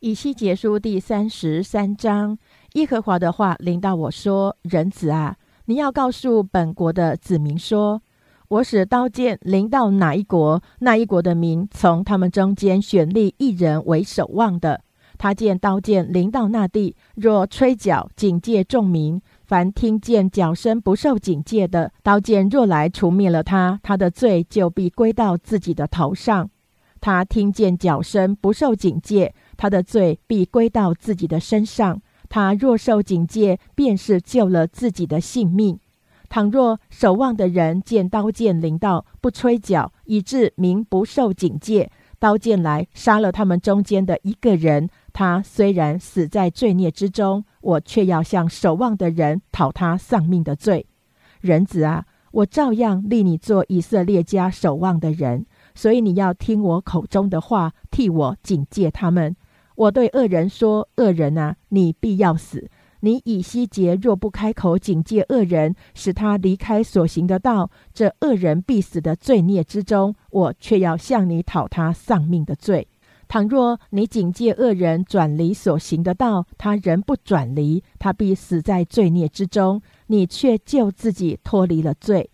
[0.00, 2.38] 以西结书第三十三章，
[2.74, 8.02] 耶和华的话临到我说：“人子啊，你要告诉本国的子民说。”
[8.48, 14.82] 我使刀剑临到哪一国，那一国的民从他们中间选立一人为守望的。
[15.24, 26.50] 他见刀剑临到那地，若吹角警戒众民，凡听见角声不受警戒的，刀剑若来除灭了他，他的罪就必归到自己的头上。
[27.00, 32.02] 他听见角声不受警戒，他的罪必归到自己的身上。
[32.29, 35.79] 他若受警戒，便是救了自己的性命。
[36.29, 50.85] 倘若守望的人见刀剑临到，不吹角，以致民不受警戒，刀剑来杀了他们中间的一个人，他虽然死在罪孽之中，我却要向守望的人讨他丧命的罪。
[51.40, 55.46] 人子啊，我照样立你做以色列家守望的人。
[55.77, 59.35] 所以你要听我口中的话，替我警戒他们。
[59.77, 62.69] 我对恶人说：恶人啊，你必要死。
[63.00, 72.88] 你以西结若不开口警戒恶人，使他离开所行的道，这恶人必死的罪孽之中，我却要向你讨他丧命的罪。
[73.35, 82.30] 倘若你警戒恶人转离所行的道，他仍不转离，他必死在罪孽之中，你却救自己脱离了罪。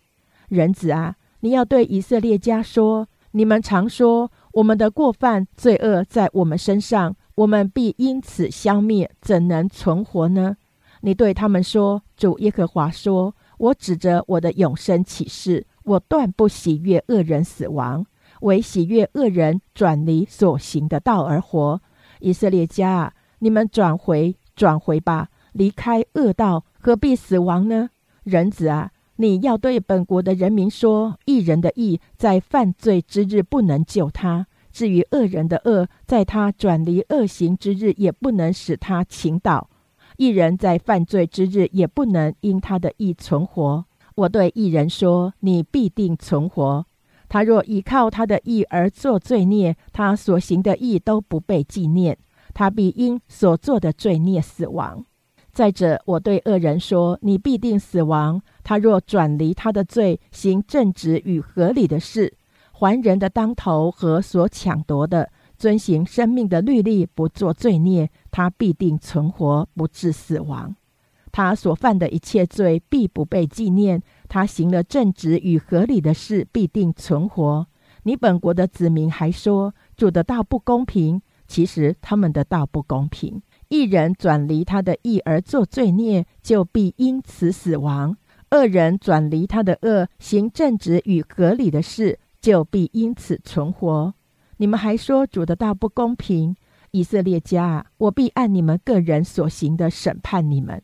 [0.50, 3.08] 人子啊，你要对以色列家说。
[3.30, 10.58] 你们常说我们的过犯罪恶在我们身上，我们必因此消灭，怎能存活呢？
[11.00, 18.04] 你对他们说：“主耶和华说，我指着我的永生起誓，我断不喜悦恶人死亡，
[18.40, 21.80] 为喜悦恶人转离所行的道而活。
[22.20, 27.90] 以色列家啊，你们转回，转回吧，离开恶道，何必死亡呢？
[28.24, 39.68] 人子啊！”你要对本国的人民说：一人的义在犯罪之日不能救他；至于恶人的恶，在他转离恶行之日也不能使他倾倒。
[40.16, 43.84] 一人在犯罪之日也不能因他的义存活。
[44.14, 46.86] 我对一人说：你必定存活。
[47.30, 52.18] 他若倚靠他的义而作罪孽，他所行的义都不被纪念，
[52.52, 55.04] 他必因所做的罪孽死亡。
[55.52, 58.42] 再者，我对恶人说：你必定死亡。
[58.64, 62.34] 他若转离他的罪，行正直与合理的事，
[62.72, 70.74] 还人的当头和所抢夺的，遵行生命的律例，不做罪孽，他必定存活，不致死亡。
[71.32, 74.02] 他所犯的一切罪必不被纪念。
[74.30, 77.66] 他行了正直与合理的事，必定存活。
[78.04, 83.42] 你本国的子民还说主的道不公平，其实他们的道不公平。
[83.68, 88.16] 一人转离他的义而作罪孽，就必因此死亡。
[88.52, 94.14] 恶人转离他的恶，行正直与合理的事，就必因此存活。
[94.58, 96.54] 你们还说主的道不公平，
[96.92, 100.80] 以色列家，我必按你们个人所行的审判你们。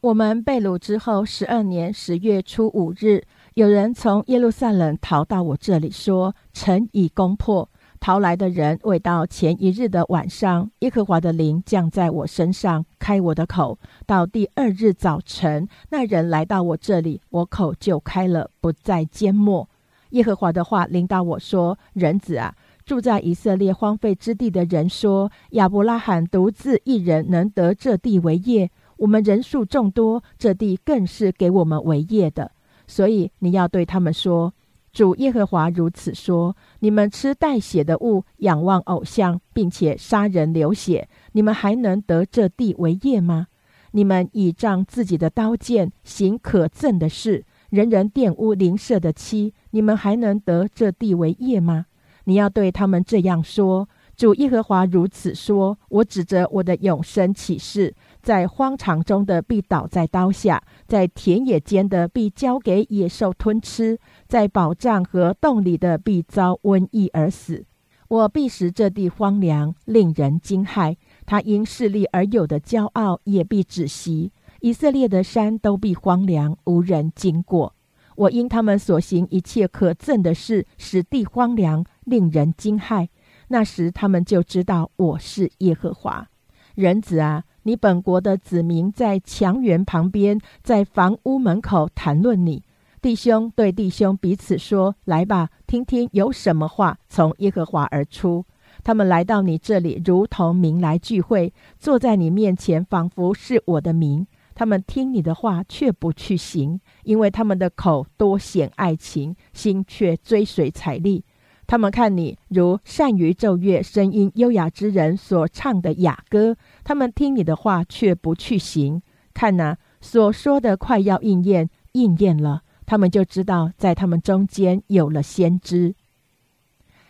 [0.00, 3.24] 我们被掳之后十二年十月初五日，
[3.54, 7.68] 有人从耶路撒冷逃到我这里，说城已攻破。
[7.98, 13.76] 逃来的人未到前一日的晚上，耶和华的灵降在我身上，开我的口。
[14.06, 19.68] 到第二日早晨，那人来到我这里，我口就开了，不再缄默。
[20.10, 22.54] 耶和华的话临到我说：“人子啊，
[22.86, 32.52] 住在以色列荒废之地的人说，亚伯拉罕独自一人能得这地为业，我们人数众多，这地更是给我们为业的。
[32.86, 34.52] 所以你要对他们说。”
[34.90, 43.46] 主耶和华如此说：你们吃带血的物，仰望偶像，并且杀人流血，你们还能得这地为业吗？
[43.92, 51.86] 你们倚仗自己的刀剑，行可憎的事，人人玷污邻舍的妻，你们还能得这地为业吗？
[52.24, 57.94] 你要对他们这样说：主耶和华如此说：我指着我的永生起誓。
[58.28, 67.64] 在荒场中的必倒在刀下，在田野间的必交给野兽吞吃，在宝藏和洞里的必遭瘟疫而死。
[68.08, 70.94] 我必使这地荒凉，令人惊骇。
[71.24, 74.30] 他因势力而有的骄傲也必止息。
[74.60, 77.74] 以色列的山都必荒凉，无人经过。
[78.14, 83.08] 我因他们所行一切可憎的事，使地荒凉，令人惊骇。
[83.48, 86.28] 那时他们就知道我是耶和华。
[86.74, 87.44] 人子啊！
[87.68, 92.62] 你本国的子民在墙垣旁边，在房屋门口谈论你。
[93.02, 98.42] 弟兄对弟兄彼此说：“来吧，听听有什么话从耶和华而出。”
[98.82, 104.26] 他们来到你这里，如同民来聚会，坐在你面前，仿佛是我的民。
[104.54, 111.22] 他们听你的话，却不去行，因为他们的口多显爱情，心却追随财力。
[111.70, 116.56] 他们看你如善于奏乐、声音优雅之人所唱的雅歌，
[116.88, 119.02] 他们听你的话却不去行。
[119.34, 125.94] 看呐，所说的快要应验，应验了，他们就知道在他们中间有了先知。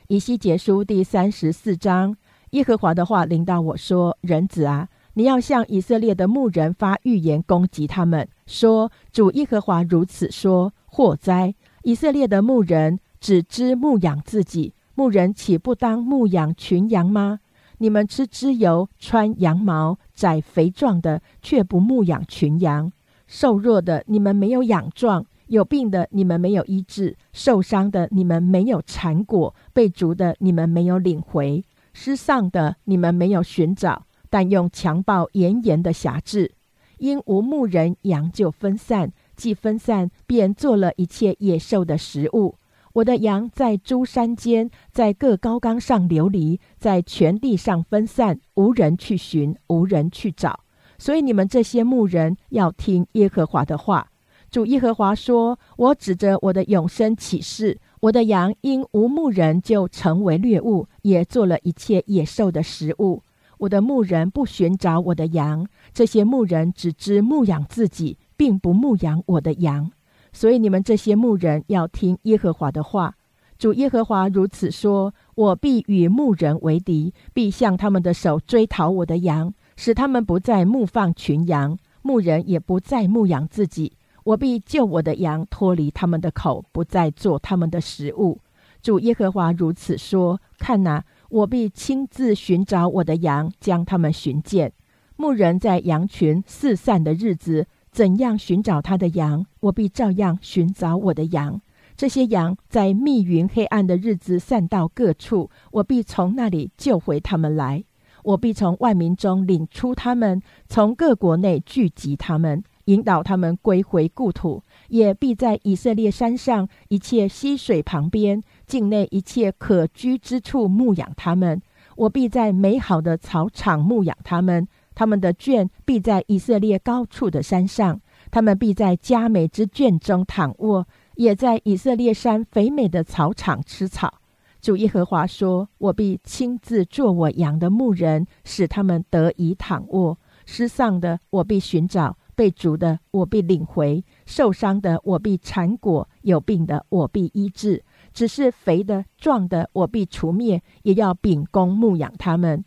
[0.09, 2.17] 以西结书第三十四章，
[2.51, 11.55] 耶和华的话临到我说：“人子啊，你要向以色列的牧人发预言，攻击他们，说：主耶和华如此说：祸灾！
[11.85, 17.39] 以色列的牧人。”只知牧养自己，牧人岂不当牧养群羊吗？
[17.79, 22.91] 你们吃脂油，穿羊毛，宰肥壮的，却不牧养群羊；
[23.27, 31.65] 瘦弱的你们没有养壮，有病的你们没有医治，受伤的你们没有缠果，被逐的你们没有领回，
[31.95, 36.53] 失丧的你们没有寻找，但用强暴严严的辖制，
[36.99, 39.13] 因无牧人，羊就分散。
[39.37, 42.57] 既分散，便做了一切野兽的食物。
[42.99, 50.61] 我的羊在诸山间，在各高冈上流离，在全地上分散，无人去寻，无人去找。
[50.99, 54.11] 所以你们这些牧人要听耶和华的话。
[54.51, 63.23] 主耶和华说：“我指着我的永生起誓，我的羊因无牧人就成为掠物，也做了一切野兽的食物。
[63.59, 69.93] 我的牧人不寻找我的羊，这些牧人只知牧养自己，并不牧养我的羊。
[70.39, 73.17] 所以你们这些牧人要听耶和华的话。
[73.59, 88.39] 主耶和华如此说：我必与牧人为敌，必向他们的手追讨我的羊，使他们不再牧放群羊，牧人也不再牧养自己。”我必救我的羊脱离他们的口，不再做他们的食物。
[88.81, 94.73] 主耶和华如此说：看哪，我必亲自寻找我的羊，将他们寻见。
[95.17, 101.61] 牧人在羊群四散的日子，怎样寻找他的羊，我必照样寻找我的羊。
[101.97, 107.85] 这些羊在密云黑暗的日子散到各处，我必从那里救回他们来。
[108.23, 112.63] 我必从万民中领出他们，从各国内聚集他们。
[112.85, 121.61] 引导他们归回故土，也必在以色列山上一切溪水旁边、境内一切可居之处牧养他们。
[121.97, 124.67] 我必在美好的草场牧养他们，
[124.99, 128.01] 他们的圈必在以色列高处的山上，
[128.33, 134.13] 他们必在佳美之圈中躺卧，也在以色列山肥美的草场吃草。
[134.61, 140.19] 主耶和华说：“我必亲自做我羊的牧人，使他们得以躺卧。
[140.45, 147.85] 失丧的，我必寻找。”被逐的，我必领回；受伤的，我必缠果；有病的，我必医治。
[148.13, 152.65] 只是肥的、壮的，我必除灭，也要秉公牧养他们。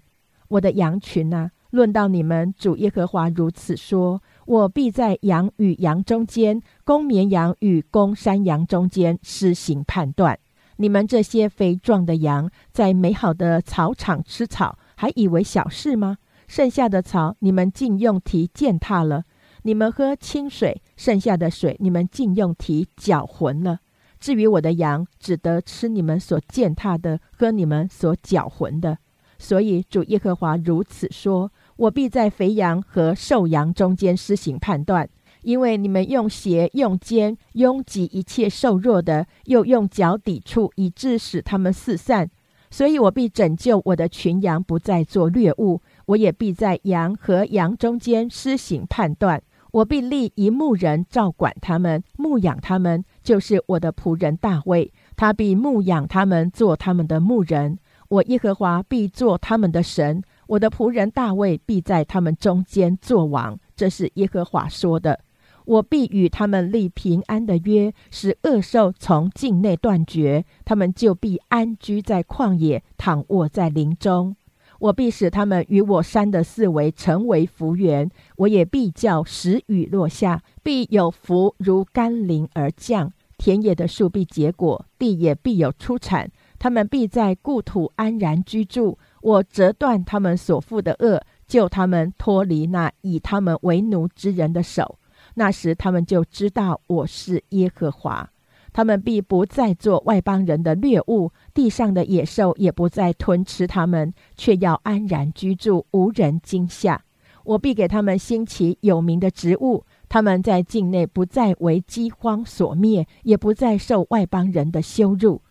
[0.47, 10.37] 我的羊群啊，论到你们，主耶和华如此说：我必在羊与羊中间，公绵羊与公山羊中间施行判断。
[10.77, 16.17] 你们这些肥壮的羊，在美好的草场吃草，还以为小事吗？
[16.47, 19.23] 剩下的草，你们竟用蹄践踏了。
[19.63, 23.79] 你们喝清水，剩下的水你们竟用蹄搅浑了。
[24.19, 28.97] 至于我的羊，只得吃你们所践踏的，喝你们所搅浑的。
[29.37, 31.51] 所以主耶和华如此说：
[31.81, 35.09] 我必在肥羊和瘦羊中间施行判断，
[35.41, 42.29] 因为你们用鞋、用肩拥挤一切瘦弱的，又用脚抵触，以致使他们四散。
[42.69, 45.81] 所以我必拯救我的群羊，不再做掠物。
[46.05, 49.41] 我也必在羊和羊中间施行判断。
[49.71, 54.93] 我必立一牧人照管他们，牧养他们，就是我的仆人大卫。
[55.15, 57.79] 他必牧养他们，做他们的牧人。
[58.07, 60.21] 我耶和华必做他们的神。
[60.51, 63.57] 我的仆人大卫必在他们中间作王。
[63.73, 65.21] 这是耶和华说的。
[65.63, 70.43] 我必与他们立平安的约，使恶兽从境内断绝。
[70.65, 74.35] 他们就必安居在旷野，躺卧在林中。
[74.79, 83.13] 我必使他们与我山的四围成为福源，我也必叫时雨落下，必有福如甘霖而降。
[83.37, 86.29] 田野的树必结果，地也必有出产。
[86.59, 88.99] 他们必在故土安然居住。
[89.21, 94.97] 我折断他们所负的恶，救他们脱离那以他们为奴之人的手。
[95.35, 98.29] 那时他们就知道我是耶和华。
[98.73, 107.03] 他们必不再做外邦人的掠物，地上的野兽也不再吞吃他们，却要安然居住，无人惊吓。
[107.43, 115.41] 我必给他们兴起有名的植物，他们在境内不再为饥荒所灭，也不再受外邦人的羞辱。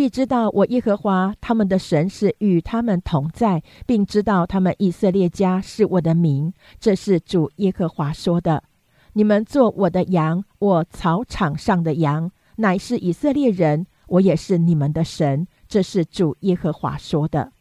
[0.00, 6.54] 必知道我耶和华他们的神是与他们同在，并知道他们以色列家是我的名。
[6.78, 8.64] 这是主耶和华说的。
[9.12, 12.30] 你们做我的羊，我草场上的羊。
[12.56, 15.46] 乃是以色列人，我也是你们的神。
[15.68, 17.52] 这是主耶和华说的。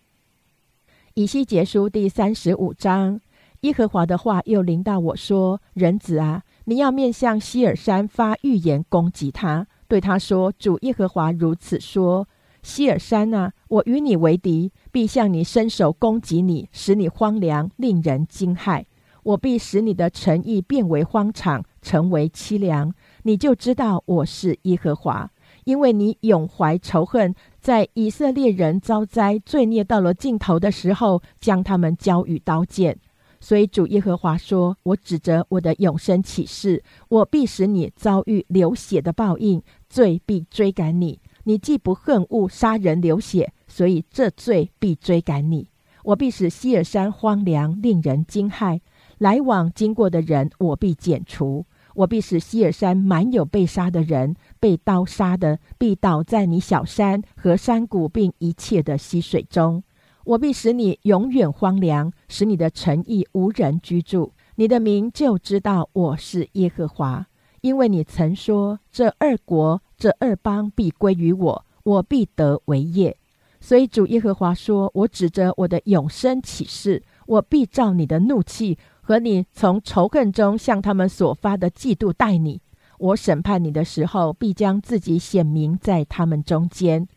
[1.16, 3.20] 以西结书第三十五章，
[3.64, 12.28] 耶和华的话又临到我说：“人子啊，你要面向希尔山发预言，攻击他，对他说：主耶和华如此说：
[12.62, 18.86] 希尔山啊，我与你为敌，必向你伸手攻击你，使你荒凉，令人惊骇。
[19.24, 25.30] 我必使你的诚意变为荒场，成为凄凉。”你就知道我是耶和华，
[25.66, 32.98] 因为你永怀仇恨，在以色列人遭灾罪孽到了尽头的时候，将他们交与刀剑。
[33.40, 41.20] 所以主耶和华说：“我指着我的永生启示，我必使你遭遇流血的报应，罪必追赶你。
[41.44, 45.70] 你既不恨恶杀人流血，所以这罪必追赶你。
[46.04, 48.82] 我必使希尔山荒凉，令人惊骇，
[49.18, 51.66] 来往经过的人，我必剪除。”
[51.96, 59.84] 我必使希尔山满有被杀的人，被刀杀的必倒在你小山和山谷，并一切的溪水中。
[60.30, 64.32] 我必使你永远荒凉，使你的城邑无人居住。
[64.58, 67.26] 你的名就知道我是耶和华，
[67.62, 73.18] 因为你曾说：这二国、这二邦必归于我，我必得为业。
[73.60, 78.78] 所以主耶和华说：我指着我的永生起誓，我必照你的怒气。
[79.02, 82.62] 和你从仇恨中向他们所发的嫉妒待你，
[83.00, 87.08] 我审判你的时候，必将自己显明在他们中间。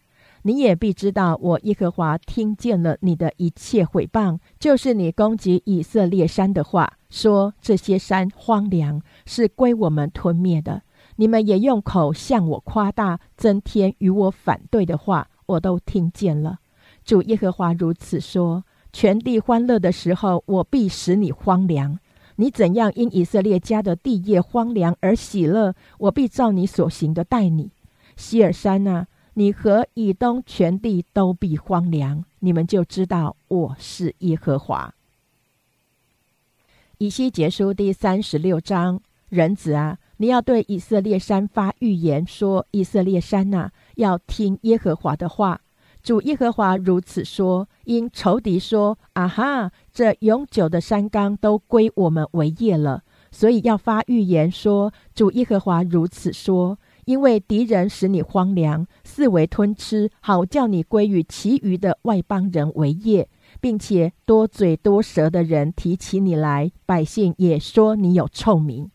[0.42, 10.82] 你也必知道，我耶和华听见了你的一切毁谤，就是你攻击以色列山的话，说这些山荒凉，是归我们吞灭的。
[11.16, 16.58] 你们也用口向我夸大，增添与我反对的话，我都听见了。
[17.04, 18.64] 主耶和华如此说。
[18.94, 21.98] 全地欢乐的时候，我必使你荒凉。
[22.36, 27.70] 你怎样因以色列家的地业荒凉而喜乐，我必照你所行的待你。
[28.16, 32.24] 希尔山啊，你和以东全地都必荒凉。
[32.40, 34.94] 你们就知道我是耶和华。
[36.98, 45.60] 以西结书第三十六章，人子啊，你要对以色列山发预言，说：以色列山呐，要听耶和华的话。
[46.02, 63.28] 主耶和华如此说：因仇敌说：“啊哈，这永久的山冈都归我们为业了。”所以要发预言说：“主耶和华如此说：因为敌人使你荒凉，四围吞吃，好叫你归于其余的外邦人为业，
[63.60, 68.90] 并且多嘴多舌的人提起你来，百姓也说你有臭名。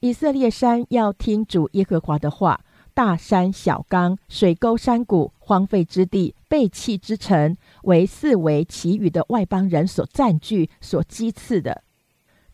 [0.00, 2.60] 以色列山要听主耶和华的话。”
[2.96, 11.82] 大山、小冈、水沟、山谷、荒废之地、背弃之城，为四围其余的外邦人所占据、所讥刺的。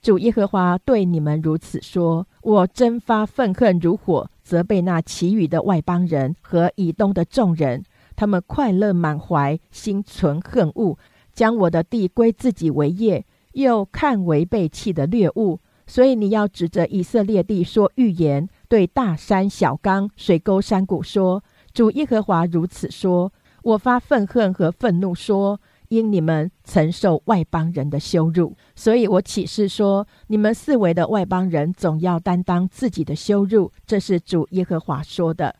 [0.00, 7.84] 主耶和华对你们如此说：我真发愤恨如火，责备那其余的外邦人和以东的众人。
[8.16, 10.98] 他们快乐满怀，心存恨恶，
[11.32, 15.60] 将我的地归自己为业，又看为被弃的掠物。
[15.86, 18.48] 所以你要指着以色列地说预言。
[18.68, 23.32] 对大山、小冈、水沟、山谷说：“主耶和华如此说：
[23.62, 25.60] 我发愤恨和愤怒，说
[25.92, 33.70] 因你们曾受外邦人的羞辱，所以我启示说：你们四围的外邦人总要担当自己的羞辱。
[33.86, 35.54] 这是主耶和华说的。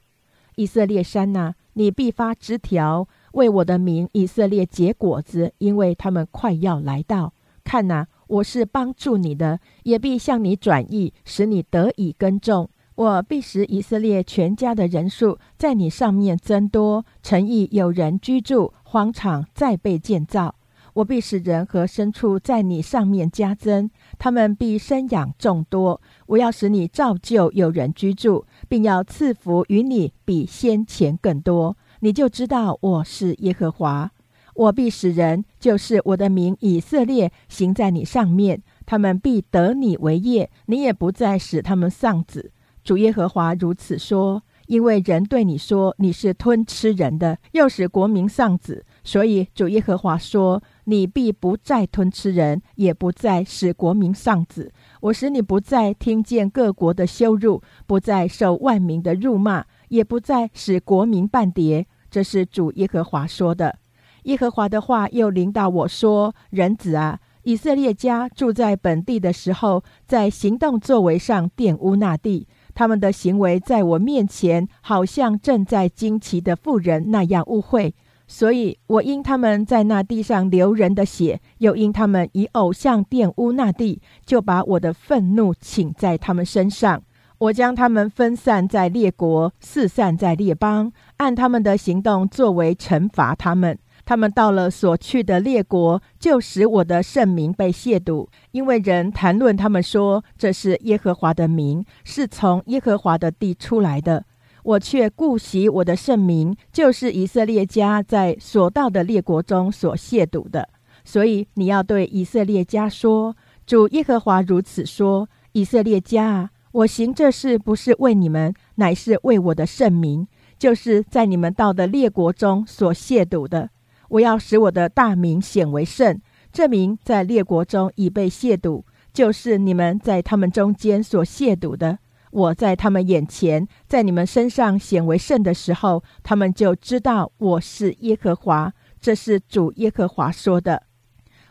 [0.57, 7.35] 以色列山呐，你必发枝条，为我的名以色列结果子，因为他们快要来到。
[7.63, 12.71] 看呐，我是帮助你的，也必向你转意，使你得以耕种。”
[13.03, 20.55] 我必使以色列全家的人数在你上面增多，诚意有人居住，荒场再被建造。
[20.93, 23.91] 我必使人和牲畜在你上面加增，
[24.21, 26.01] 他们必生养众多。
[26.27, 31.77] 我要使你照旧有人居住，并要赐福与你比先前更多。
[31.99, 34.13] 你就知道我是耶和华。
[34.55, 42.53] 我必使人，就是我的名以色列，行在你上面，他们必得你为业，你也不再使他们丧子。
[42.85, 54.73] 主耶和华如此说：因为人对你说你是吞吃人的，又使国民丧子，所以主耶和华说：你必不再吞吃人，也不再使国民丧子。
[55.01, 61.87] 我使你不再听见各国的羞辱，不再受万民的辱骂，也不再使国民半跌。
[62.11, 63.79] 这是主耶和华说的。
[64.25, 72.47] 耶和华的话又临到我说：人子啊，以色列家住在本地的时候，在行动作为上玷污那地。
[72.75, 77.95] 他们的行为在我面前，好像正在惊奇的妇人那样误会，
[78.27, 87.03] 所以我因他们在那地上流人的血，又因他们以偶像玷污那地，就把我的愤怒请在他们身上。
[87.39, 93.77] 我将他们分散在列国，四散在列邦，按他们的行动作为惩罚他们。
[94.05, 104.25] 他们到了所去的列国，就使我的圣名被亵渎，因为人谈论他们说这是耶和华的名，是从耶和华的地出来的。
[104.65, 110.69] 我却顾惜我的圣名，就是以色列家在所到的列国中所亵渎的。
[111.05, 113.37] 所以你要对以色列家说：
[113.67, 120.29] 主耶和华如此说：以色列家啊，我行这事不是为你们，乃是为我的圣名，
[120.59, 123.71] 就是在你们到的列国中所亵渎的。
[124.13, 126.21] 我要使我的大名显为圣，
[126.53, 131.99] 这名在列国中已被亵渎，就是你们在他们中间所亵渎的。
[132.31, 138.73] 我在他们眼前，在你们身上显为圣的时候，他们就知道我是耶和华。
[139.01, 140.83] 这是主耶和华说的。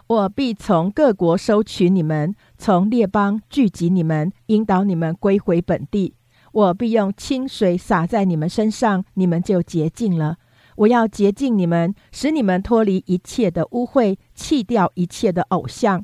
[0.05, 6.13] 我必从各国收取你们，从列邦聚集你们，引导你们归回本地。
[6.51, 10.37] 我必用清水洒在你们身上，你们就洁净了。
[10.81, 16.03] 我要洁净你们，使你们脱离一切的污秽，弃掉一切的偶像。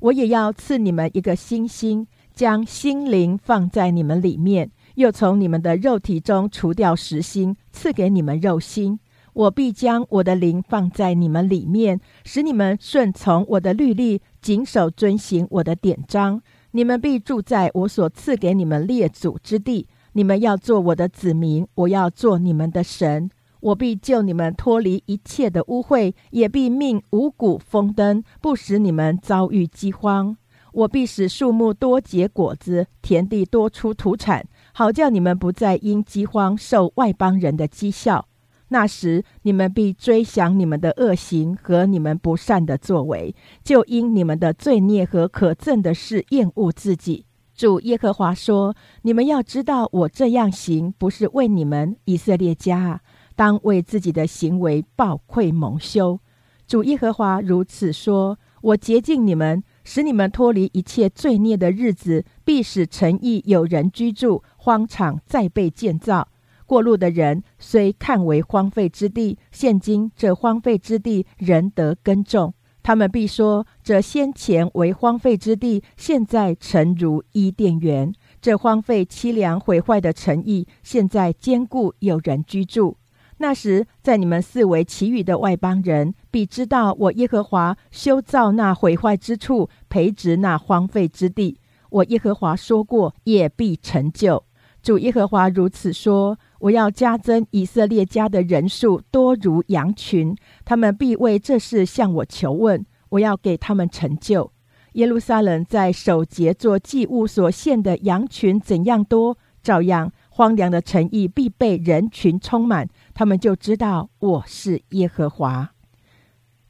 [0.00, 8.98] 我也要赐你们一个新心，将心灵放在你们里面，又从你们的肉体中除掉实心，赐给你们肉心。
[9.32, 16.42] 我必将我的灵放在你们里面，使你们顺从我的律例，谨守遵行我的典章。
[16.72, 19.86] 你们必住在我所赐给你们列祖之地。
[20.14, 23.30] 你们要做我的子民，我要做你们的神。
[23.66, 30.36] 我必救你们脱离一切的污秽，也必命五谷丰登，不使你们遭遇饥荒。
[30.72, 38.28] 我必使树木多结果子，田地多出土产，好叫你们不再因饥荒受外邦人的讥笑。
[38.68, 47.24] 那时，你们必追想你们的恶行和你们不善的作为，就因你们的罪孽和可憎的事厌恶自己。
[47.56, 53.00] 主耶和华说：“你们要知道，我这样行，不是为你们以色列家，
[53.36, 56.18] 当为自己的行为报愧蒙羞。”
[56.66, 66.26] 主耶和华如此说：“我洁净你们，使你们脱离一切罪孽的日子，必使城邑有人居住，荒场再被建造。”
[66.66, 72.54] 过路的人虽看为荒废之地，现今这荒废之地仍得耕种。
[72.82, 78.12] 他们必说：这先前为荒废之地，现在成如伊甸园。
[78.40, 82.96] 这荒废凄凉毁坏的城邑，现在坚固有人居住。
[83.38, 91.58] 那时，在你们四围其余的外邦人，必知道我耶和华修造那毁坏之处，培植那荒废之地。
[91.90, 94.44] 我耶和华说过，也必成就。
[94.82, 96.38] 主耶和华如此说。
[96.60, 100.34] 我要加增以色列家的人数，多如羊群。
[100.64, 104.50] 他们必为这事向我求问，我要给他们成就。
[104.94, 112.88] 耶路撒冷在守节做祭物所献的羊群怎样多，照样荒凉的城邑必被人群充满。
[113.18, 115.70] 他们就知道我是耶和华。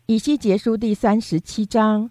[0.06, 2.08] 以西结书第三十七章，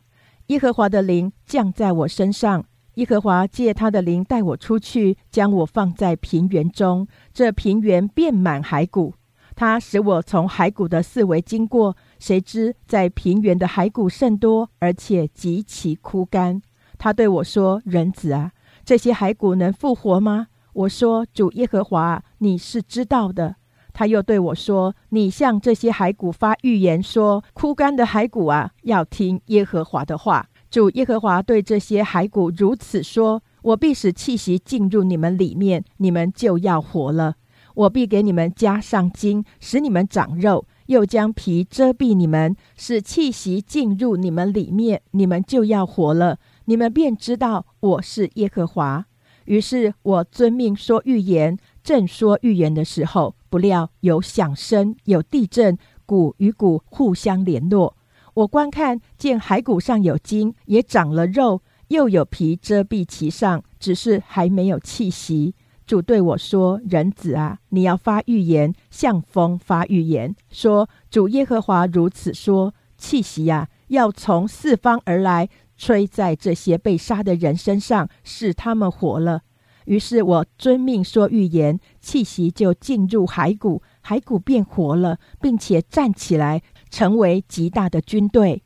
[0.48, 2.66] 耶和华的灵降在我身上。
[2.96, 7.08] 耶和华借他的灵带我出去，将我放在平原中。
[7.34, 9.14] 这平原遍满骸骨，
[9.56, 11.96] 他使我从骸骨的四围经过。
[12.20, 16.62] 谁知在平原的骸骨甚多，而且极其枯干。
[16.98, 18.52] 他对我说：“人子啊，
[18.84, 23.56] 这些骸骨能复活吗？”我说：“主耶和华，你是知道的。”
[23.98, 37.36] 他又对我说：“你向这些骸骨发预言，说枯干的骸骨啊，要听耶和华的话。”主耶和华对这些骸骨如此说：“我必使气息进入你们里面，你们就要活了。
[37.74, 46.38] 我必给你们加上筋，使你们长肉；又将皮遮蔽你们，使气息进入你们里面，你们就要活了。
[46.66, 49.06] 你们便知道我是耶和华。”
[49.46, 57.96] 于是我遵命说预言，正说预言的时候，不料有响声，有地震，骨与骨互相联络。
[58.34, 65.56] 我观看，见骸骨上有筋，也长了肉，又有皮遮蔽其上，只是还没有气息。
[65.88, 75.48] 主对我说：“人子啊，你要发预言，向风发预言，说主耶和华如此说：气息呀，要从四方而来，
[75.78, 79.44] 吹在这些被杀的人身上，使他们活了。”
[79.86, 86.62] 于是我遵命说预言，气息就进入骸骨，骸骨变活了，并且站起来。
[86.92, 88.64] 成为极大的军队。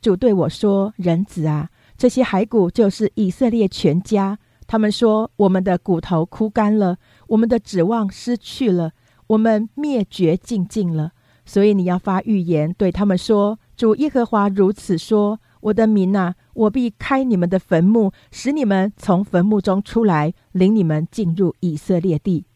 [0.00, 4.38] 主对我说：“人子啊，这些骸骨就是以色列全家。
[4.68, 8.92] 他们说，我们的骨头枯干了，我们的指望失去了，
[9.26, 11.10] 我们灭绝尽尽了。
[11.44, 22.46] 所以你要发预言，对他们说：主耶和华如此说：我的民啊，我必开你们的坟墓，使你们从坟墓中出来，领你们进入以色列地。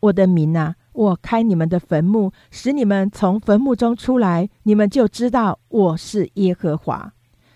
[0.00, 7.14] 我的民啊。”我开你们的坟墓，使你们从坟墓中出来，你们就知道我是耶和华。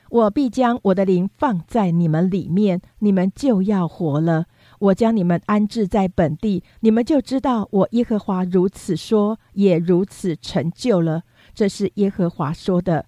[0.09, 4.46] 我必将我的灵放在你们里面，你们就要活了。
[4.78, 11.24] 我将你们安置在本地，你们就知道我耶和华如此说，也如此成就了。
[11.54, 13.04] 这是耶和华说的。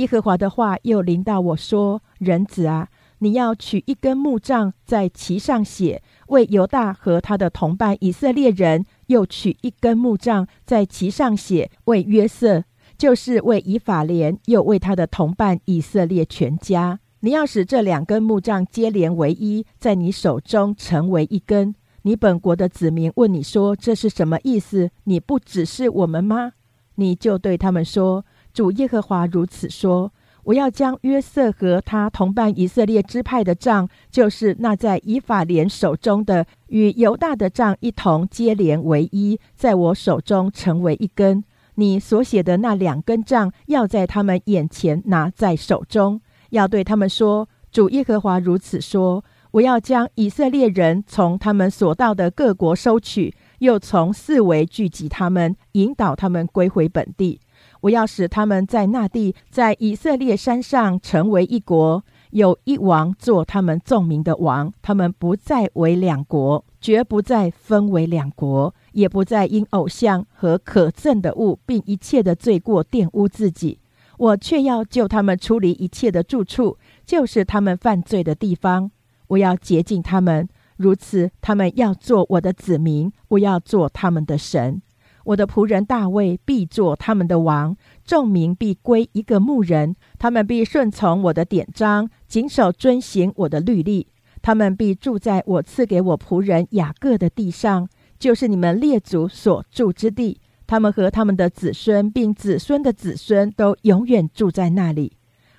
[0.00, 2.88] 耶和华的话又临到我说：“人子啊，
[3.18, 12.64] 你要取一根木杖，在其上写，为犹大和他的同伴以色列人。”又取一根木杖，在其上写“为约瑟”，
[12.96, 17.00] 就是为以法莲，又为他的同伴以色列全家。
[17.20, 21.74] 你要使这两根木杖接连为一，在你手中成为一根。
[22.02, 26.52] 你本国的子民问你说：“这是什么意思？”你不只是我们吗？
[26.94, 30.12] 你就对他们说：“主耶和华如此说：
[30.44, 41.44] 我要将约瑟和他同伴以色列支派的杖，就是那在以法莲手中的，与犹大的杖一同接连为一，在我手中成为一根。
[41.76, 46.20] 你所写的那两根杖，要在他们眼前拿在手中，
[46.50, 57.40] 要对他们说：主耶和华如此说：我要将以色列人从他们所到的各国收取，又从四围聚集他们，引导他们归回本地。
[57.80, 64.72] 我要使他们在那地，在以色列山上成为一国，有一王做他们众民的王。
[64.82, 73.78] 他们不再为两国，绝不再分为两国，也不再因偶像和可憎的物，并一切的罪过玷污自己。
[74.18, 76.76] 我却要救他们出离一切的住处，
[77.06, 78.90] 就是他们犯罪的地方。
[79.28, 84.82] 我要洁净他们，如此他们要做我的子民，我要做他们的神。
[85.24, 94.08] 我的仆人大卫必做他们的王，众民必归一个牧人，他们必顺从我的典章，谨守遵行我的律例。
[94.42, 100.40] 他们必住在我赐给我仆人雅各的地上，就是你们列祖所住之地。
[100.66, 105.12] 他们和他们的子孙，并子孙的子孙，都永远住在那里。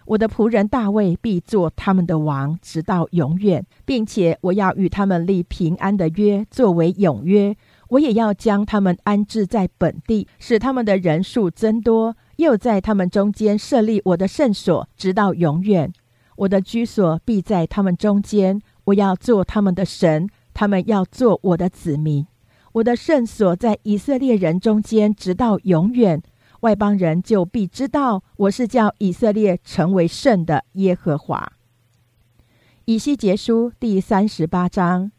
[0.06, 7.56] 我的仆人大卫必做他们的王，直到永远，并且我要与他们立平安的约，作为永约。
[7.92, 15.92] 我也要将他们安置在本地，使他们的人数增多，又在他们中间设立我的圣所，直到永远。
[16.38, 22.26] 我的居所必在他们中间，我要做他们的神，他们要做我的子民。
[22.72, 26.24] 我的圣所在以色列人中间，直到永远。
[26.62, 31.52] 外邦人就必知道我是叫以色列成为圣的耶和华。
[32.86, 35.12] 以西结书第三十八章。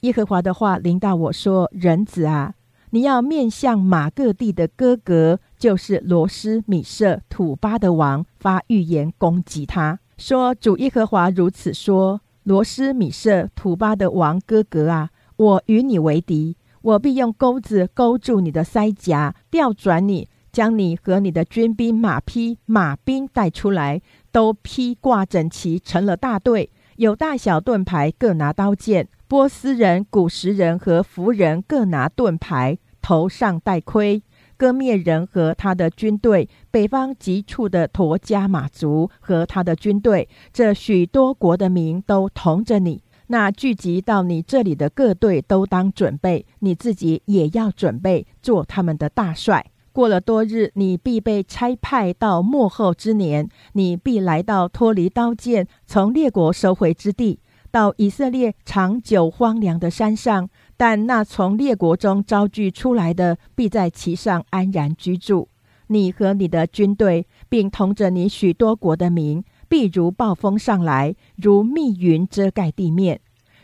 [0.00, 2.54] 耶和华的话临到我说：“人子啊，
[2.90, 24.00] 你要面向马各地的哥哥，就是罗斯米舍土巴的王，发预言攻击他，说：主耶和华如此说：罗斯米舍土巴的王哥哥啊，我与你为敌，我必用钩子勾住你的腮颊，调转你，将你和你的军兵、马匹、马兵带出来，
[24.32, 34.24] 都披挂整齐，成了大队，有大小盾牌，各拿刀剑。”波斯人、古时人和弗人各拿盾牌，头上戴盔。
[34.56, 43.04] 割灭人和他的军队，北方极处的陀加马族和他的军队，这许多国的民都同着你。
[43.28, 49.64] 那聚集到你这里的各队都当准备，你自己也要准备做他们的大帅。
[49.92, 57.38] 过了多日，你必被差派到幕后之年，你必来到脱离刀剑、从列国收回之地。
[57.70, 65.48] 到以色列长久荒凉的山上，但那从列国中招聚出来的，必在其上安然居住。
[65.86, 73.20] 你和你的军队，并同着你许多国的民，必如暴风上来，如密云遮盖地面。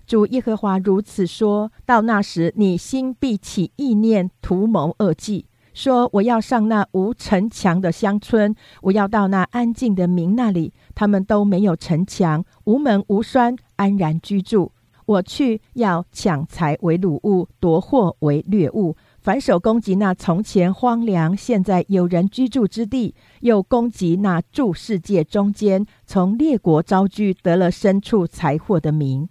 [0.07, 5.47] 主耶和华如此说：到那时，你心必起意念，图谋恶计。
[5.73, 10.73] 说：“我要上那无城墙的乡村，我要到那安静的民那里。
[10.97, 14.73] 他们都没有城墙，无门无栓，安然居住。
[15.05, 29.29] 我去要抢财为掳物，夺货为掠物，反手攻击那从前荒凉、现在有人居住之地，又攻击那住世界中间、从列国招聚得了牲畜财货的民。”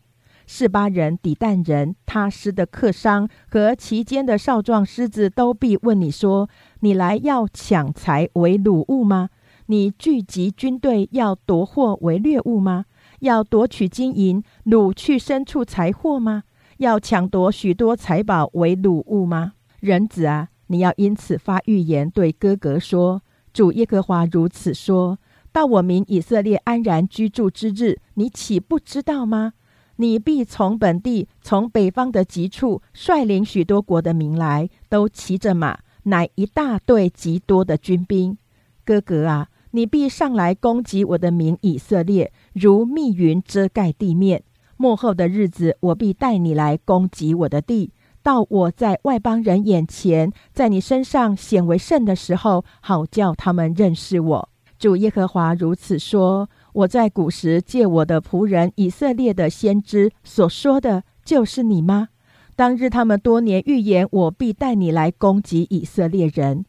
[0.48, 6.48] 示巴人、底但人、他施的客商和其间的少壮狮子都必问你说
[6.82, 9.30] ：“你来要抢财为掳物吗？
[9.68, 12.86] 你聚集军队要夺货为掠物吗？
[13.22, 16.44] 要夺取金银、掳去牲畜财货吗？
[16.78, 19.54] 要抢夺许多财宝为掳物吗？
[19.80, 23.22] 人子啊，你要因此发预言，对哥哥说：
[23.54, 25.18] 主耶和华如此说：
[25.52, 29.54] 到我民以色列安然居住之日，你岂不知道吗？”
[29.98, 38.38] 你必从本地，从北方的极处，率领许多国的民来，都骑着马，乃一大队极多的军兵。
[38.84, 44.42] 哥哥啊，你必上来攻击我的民以色列，如密云遮盖地面。
[44.78, 47.92] 末后的日子，我必带你来攻击我的地，
[48.24, 54.50] 到我在外邦人眼前，在你身上显为圣的时候，好叫他们认识我。
[54.80, 56.50] 主耶和华如此说。
[56.72, 62.08] 我在古时借我的仆人以色列的先知所说的，就是你吗？
[62.56, 66.64] 当日他们多年预言，我必带你来攻击以色列人。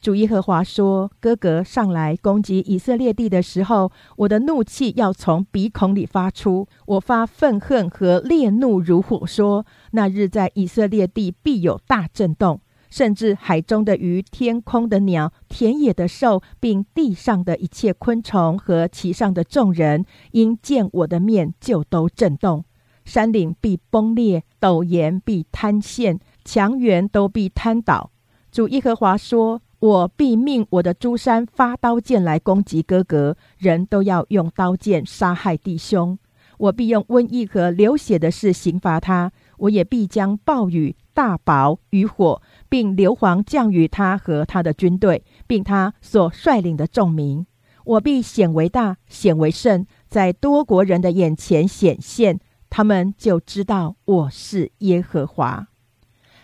[0.00, 22.64] 主耶和华说：“哥哥上来攻击以色列地的时候，我的怒气要从鼻孔里发出，我发愤恨和烈怒如火，说：那日在以色列地必有大震动。”甚至海中的鱼、天空的鸟、田野的兽，并地上的一切昆虫和其上的众人，因见我的面，就都震动。
[23.04, 28.10] 山岭必崩裂，陡岩必坍陷，墙垣都必瘫倒。
[28.50, 36.18] 主耶和华说：“我必命我的诸山发刀剑来攻击哥哥，人都要用刀剑杀害弟兄。
[36.58, 47.46] 我必用瘟疫和流血的事刑罚他，我也必将暴雨、大雹、雨火。”并硫磺降于他和他的军队，并他所率领的众民。
[47.84, 55.68] 我必显为大，显为圣，在多国人的眼前显现，他们就知道我是耶和华。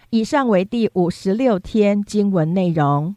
[0.08, 3.14] 以上为第五十六天经文内容。